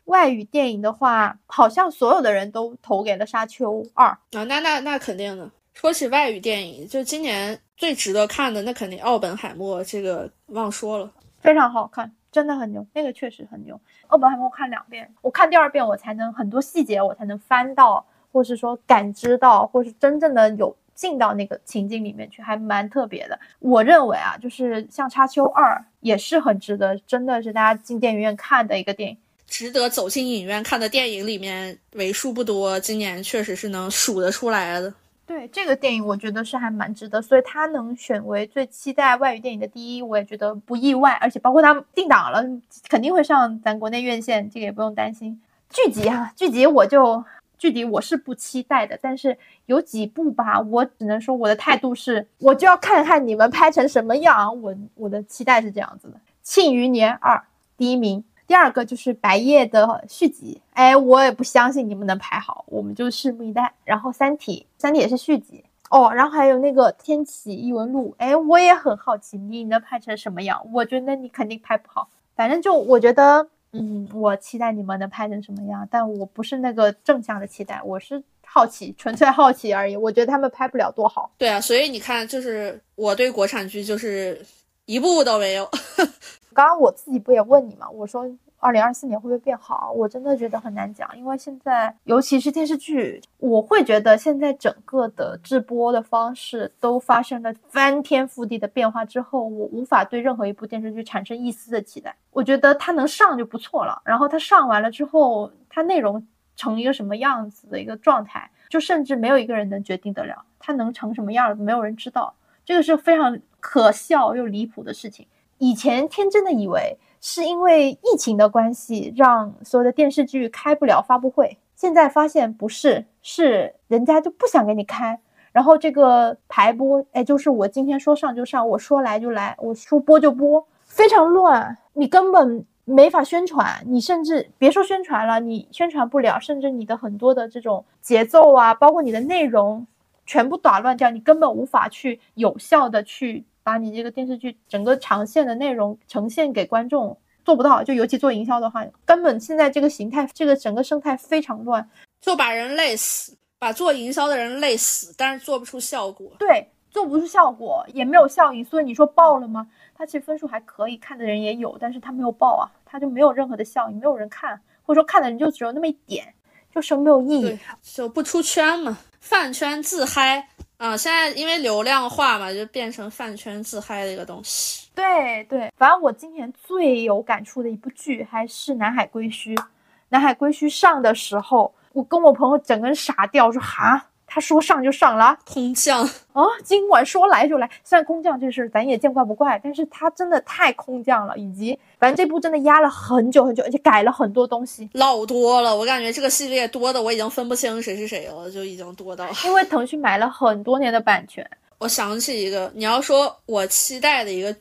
[0.05, 5.51] 外语电影的话，好像所有的人都投给了《沙丘二》啊，那那那肯定的。
[5.75, 11.11] 说起外语电影，就今年最值得看的，那肯定《奥本海默》，这个忘说了，
[11.41, 12.11] 非常好看。
[12.35, 13.81] 真的很牛，那个确实很牛。
[14.09, 23.39] 奥本海默看两遍，我看第二遍我才能很多细节我才能翻到，或是说感知到，或是真正的有进到那个情境里面去，还蛮特别的。
[23.61, 29.17] 我认为啊，就是像《插秋二》也是很值得，真的是大家进电影院看的一个电影，
[29.47, 34.93] 值得走进影院看的电影里面为数不多，今年确实是能数得出来的。
[35.27, 41.13] 对这个电影，我觉得是还蛮值得，所以它能选为最期待外语电影的第一，我也觉得不意外。
[41.15, 42.45] 而且包括它定档了，
[42.89, 45.41] 肯定会上咱国内院线，这个也不用担心。
[45.71, 47.25] 剧集啊，剧集我就
[47.57, 54.61] 剧集我是不期待的，但是有几部吧，我只能说我的态度是，我就要看看你们拍成什么样。
[54.61, 57.37] 我我的期待是这样子的，《庆余年二》
[57.77, 58.23] 第一名。
[58.47, 63.73] 第二个就是白夜的续集，哎，我也不相信你们能拍好，我们就拭目以待。
[63.85, 70.61] 然后三体，三体也是续集哦，然后还有那个天启异闻录，哎，我也很好奇你能拍成什么样。
[70.73, 79.97] 我觉得你肯定拍不好，反正就我觉得，嗯，我期待你们能拍成什么样，但我不是那个正向的期待，我是好奇，纯粹好奇而已。
[79.97, 81.31] 我觉得他们拍不了多好。
[81.39, 84.45] 对啊，所以你看，就是我对国产剧就是
[84.85, 85.67] 一部都没有。
[86.55, 87.91] 刚刚我自己不也问你吗？
[87.91, 88.25] 我说，
[88.59, 91.07] 二零二四年会不会变好，我真的觉得很难讲。
[91.19, 102.17] 因为现在，尤其是电视剧，我会觉得现在整个的直播的方式都发生了翻天覆地的变化之后，我无法对任何一部电视剧产生一丝的期待。
[102.31, 106.27] 我觉得它能上就不错了，然后它上完了之后，它内容
[106.57, 112.35] 成一个什么样子的一个状态，就甚至没有一个人能决定得了，它能成什么样，没有人知道。
[112.65, 115.27] 这个是非常可笑又离谱的事情。
[115.65, 121.57] 以前天真的以为是因为疫情的关系，让所有的电视剧开不了发布会。
[121.75, 125.19] 现在发现不是，是人家就不想给你开。
[125.53, 139.87] 然后这个排播，哎，就是我今天说上就上，我说来就来，我说播就播，非常乱，你根本没法宣传，你甚至别说宣传了，你宣传不了，甚至你的很多的这种节奏啊，包括你的内容，
[140.27, 143.45] 全部打乱掉，你根本无法去有效的去。
[143.65, 151.89] 把你这个电视剧整个长线的内容呈现给观众做不到，就尤其做营销的话，根本现在这个形态，这个整个生态非常乱，
[152.21, 156.31] 就把人累死，把做营销的人累死，但是做不出效果。
[156.39, 159.67] 对，做不出效果，也没有效益，所以你说爆了吗？
[159.97, 166.35] 它其实分数还可以，看的人也有，但是它没有爆啊，它就没有任何的效益，没有人看，或者说看的人就只有那么一点，
[166.75, 170.49] 就是没有意义，就不出圈嘛，饭圈自嗨。
[170.85, 174.87] 啊，现在因为流量化嘛，就变成饭圈自嗨的一个东西。
[174.95, 179.55] 对对，反正我今年最有感触的一部剧还是《南海归墟》。
[180.11, 184.11] 《南海归墟》上的时候，我跟我朋友整个人傻掉，说哈。
[184.35, 186.43] 他说上就上了，空降啊！
[186.65, 187.71] 今晚说来就来。
[187.85, 195.77] 虽然空降这事儿咱也见怪不怪，但是他真的太空降了，以及反正这部真的压了很久很久，而且改了很多东西，老多了。
[195.77, 199.25] 我感觉这个系列多的我已经分不清谁是谁了，就已经多到。
[199.45, 201.49] 因为腾讯买了很多年的版权。
[201.79, 204.53] 我想起一个，你要说我期待的一个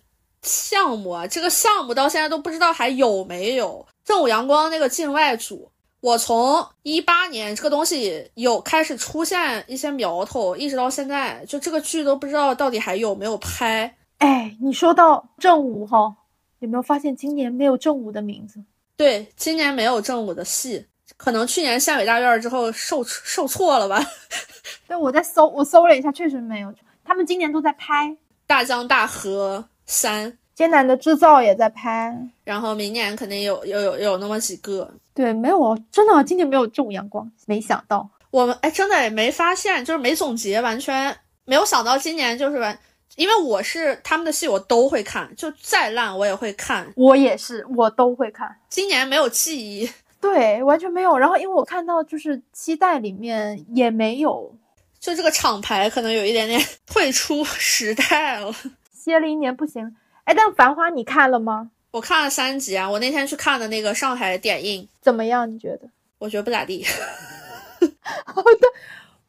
[0.43, 5.67] 项目啊，这个项目到现在都不知道还有没有正午阳光那个境外组。
[6.03, 13.95] 我从一八年这个东西有开始出现一些苗头，一直到现在，就这个剧都不知道到底还有没有拍。
[14.17, 16.13] 哎，你说到正午哈，
[16.59, 18.61] 有没有发现今年没有正午的名字？
[18.97, 20.85] 对，今年没有正午的戏，
[21.15, 24.05] 可能去年县委大院之后受受挫了吧？
[24.85, 26.73] 对，我在搜，我搜了一下，确实没有。
[27.05, 28.09] 他们今年都在拍
[28.45, 34.89] 《大江大河三》，艰难的制造也在拍，然后明年肯定有有有有那么几个。
[35.13, 42.77] 对，没有，真的今年没有这种阳光，没想到我们哎，真的也没发现，就是没总结，完全没有想到今年就是完，
[43.15, 48.55] 因为我是他们的戏我都会看，就再烂我也会看，我也是，我都会看。
[48.69, 49.87] 今年没有记忆，
[50.19, 51.17] 对，完全没有。
[51.17, 54.51] 然后因为我看到就是期待里面也没有，
[54.99, 58.51] 就这个厂牌可能有一点点 退出时代了，
[58.91, 59.95] 歇了一年不行。
[60.25, 61.69] 哎，但《繁花》你看了吗？
[61.91, 65.51] 我看了三集啊，我那天去看的那个上海点映怎么样？
[65.51, 65.87] 你觉得？
[66.17, 66.85] 我觉得不咋地。
[68.25, 68.67] 好的，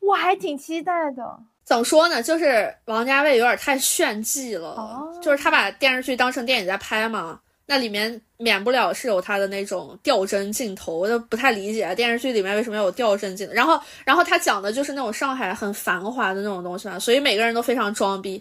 [0.01, 1.38] 我还挺期待的。
[1.64, 2.22] 怎么说呢？
[2.22, 13.53] 就是王家卫有点太炫技了，哦就是他把电视剧当成电影在拍嘛，那里面免不了是有他的那种吊帧镜头，我就不太理解电视剧里面为什么有吊帧镜头。
[13.53, 18.40] 然后，然后他讲的就是那种上海很繁华的那种东西嘛，所以每个人都非常装逼。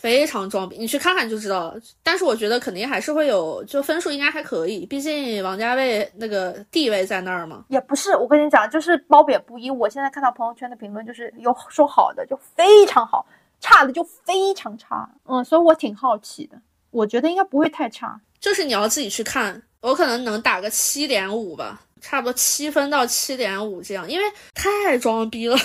[0.00, 1.78] 非常装逼，你去看看就知道了。
[2.02, 7.66] 但是我觉得肯定还是会有，就分数应该还可以，毕竟王家卫那个地位在那儿嘛。
[7.68, 9.70] 也不是，我跟你讲，就是褒贬不一。
[9.70, 13.26] 我现在看到朋友圈的评论，就是有说好的就非常好，
[13.60, 15.06] 差的就非常差。
[15.26, 16.56] 嗯，所以我挺好奇的，
[16.90, 18.18] 我觉得应该不会太差。
[18.40, 24.24] 就是你要自己去看，我可能能打个七点五吧，差不多七分到七点五这样，因为
[24.54, 25.58] 太装逼了，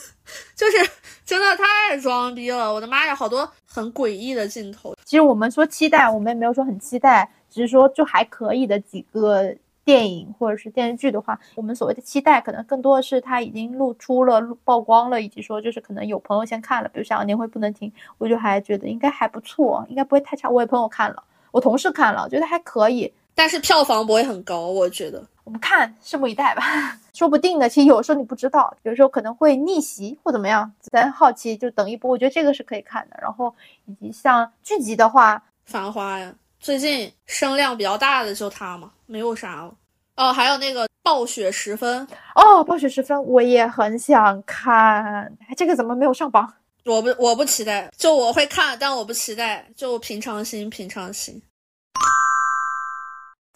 [0.56, 0.90] 就是。
[1.32, 2.70] 真的太装逼了！
[2.70, 4.94] 我的妈呀，好多很诡异的镜头。
[5.02, 9.50] 其实我们说期待，我们也没有说很期待，只是说就还可以的几个
[9.82, 20.50] 电影或者是电视剧的话，我们所谓的期待，可能更多的是它已经露出了、曝光了，以及说就是可能有朋友先看了，比如像《年会不能停》，我就还觉得应该还不错，应该不会太差。
[20.50, 23.10] 我有朋友看了，我同事看了，觉得还可以。
[23.34, 25.24] 但是票房不会很高，我觉得。
[25.44, 26.62] 我们看，拭目以待吧。
[27.12, 30.72] 说不定的，其实有时候你不知道，有时候可能会逆袭或怎么样。
[30.80, 33.16] 咱好奇就等一波，我觉得这个是可以看的。
[33.20, 33.52] 然后
[33.86, 39.74] 以及像剧集的话，《繁花》呀，最近声量比较大的就它嘛，没有啥了。
[40.16, 46.52] 哦，还有那个《暴雪时分》哦，《暴雪时分》我也很想看，这个怎么没有上榜？
[46.84, 51.40] 我不，我不期待，就我会看，但我不期待，就平常心，平常心。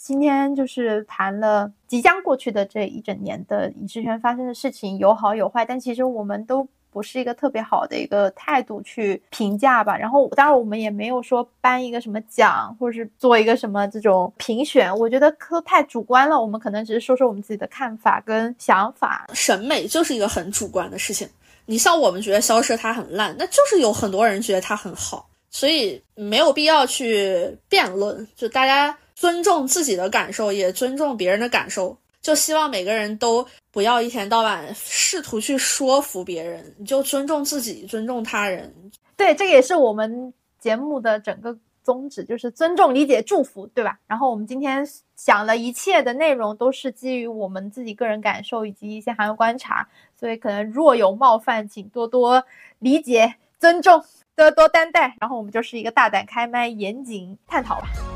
[0.07, 9.99] 今天就是谈了即将过去的这一整年的影视圈发生的事情，有好有坏，但其实我们都不是一个特别好的一个态度去评价吧。
[9.99, 16.41] 然后当然我们也没有说颁一个什么奖，或者是做一个什么这种评选，我觉得都太主观了。
[16.41, 19.27] 我们可能只是说说我们自己的看法跟想法。
[19.35, 21.29] 审美就是一个很主观的事情。
[21.65, 28.25] 你像我们觉得消失它很烂，那就是有很多人觉得它很好，所以没有必要去辩论。
[28.37, 31.97] 就大家尊重自己的感受，也尊重别人的感受。
[32.21, 38.73] 就希望每个人都不要一天到晚试图去说服别人，你就尊重自己，尊重他人。
[39.17, 43.99] 对，这个也是我们节目的整个宗旨，就是尊重、理解、祝福，对吧？
[44.09, 44.85] 然后我们今天
[45.15, 49.89] 讲了一切的内容，都是基于我们自己个人感受以及一些行业观察。
[50.19, 52.45] 所以可能若有冒犯，请多多
[52.81, 55.17] 理解、尊重，多多担待。
[55.21, 58.16] 然后我们就是一个大胆开麦、严谨探讨吧。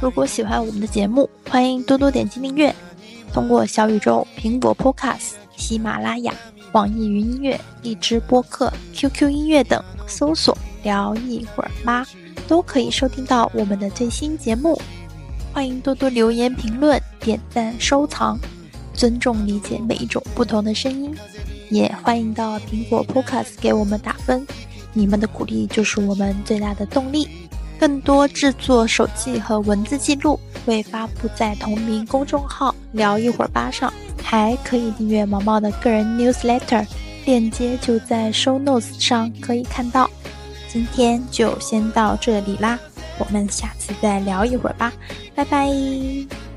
[0.00, 2.72] 如果喜欢我们的节目，欢迎多多点击订阅，
[3.32, 6.32] 通过小宇宙、苹果 Podcast、喜马拉雅。
[6.70, 12.06] 网易云音乐、荔枝播客、QQ 音乐等搜索“聊一会儿吧”，
[12.46, 14.80] 都可以收听到我们的最新节目。
[15.52, 18.38] 欢迎多多留言、评论、点赞、收藏，
[18.94, 21.14] 尊重理解每一种不同的声音。
[21.70, 24.46] 也欢迎到苹果 Podcast 给我们打分，
[24.92, 27.28] 你们的鼓励就是我们最大的动力。
[27.80, 33.92] 更多制作手记和文字记录会发布在同名公众号“聊一会儿吧”上。
[34.22, 36.86] 还可以订阅毛毛的个人 newsletter，
[37.24, 40.08] 链接就在 show notes 上可以看到。
[40.68, 42.78] 今天就先到这里啦，
[43.18, 44.92] 我们下次再聊一会儿吧，
[45.34, 46.51] 拜拜。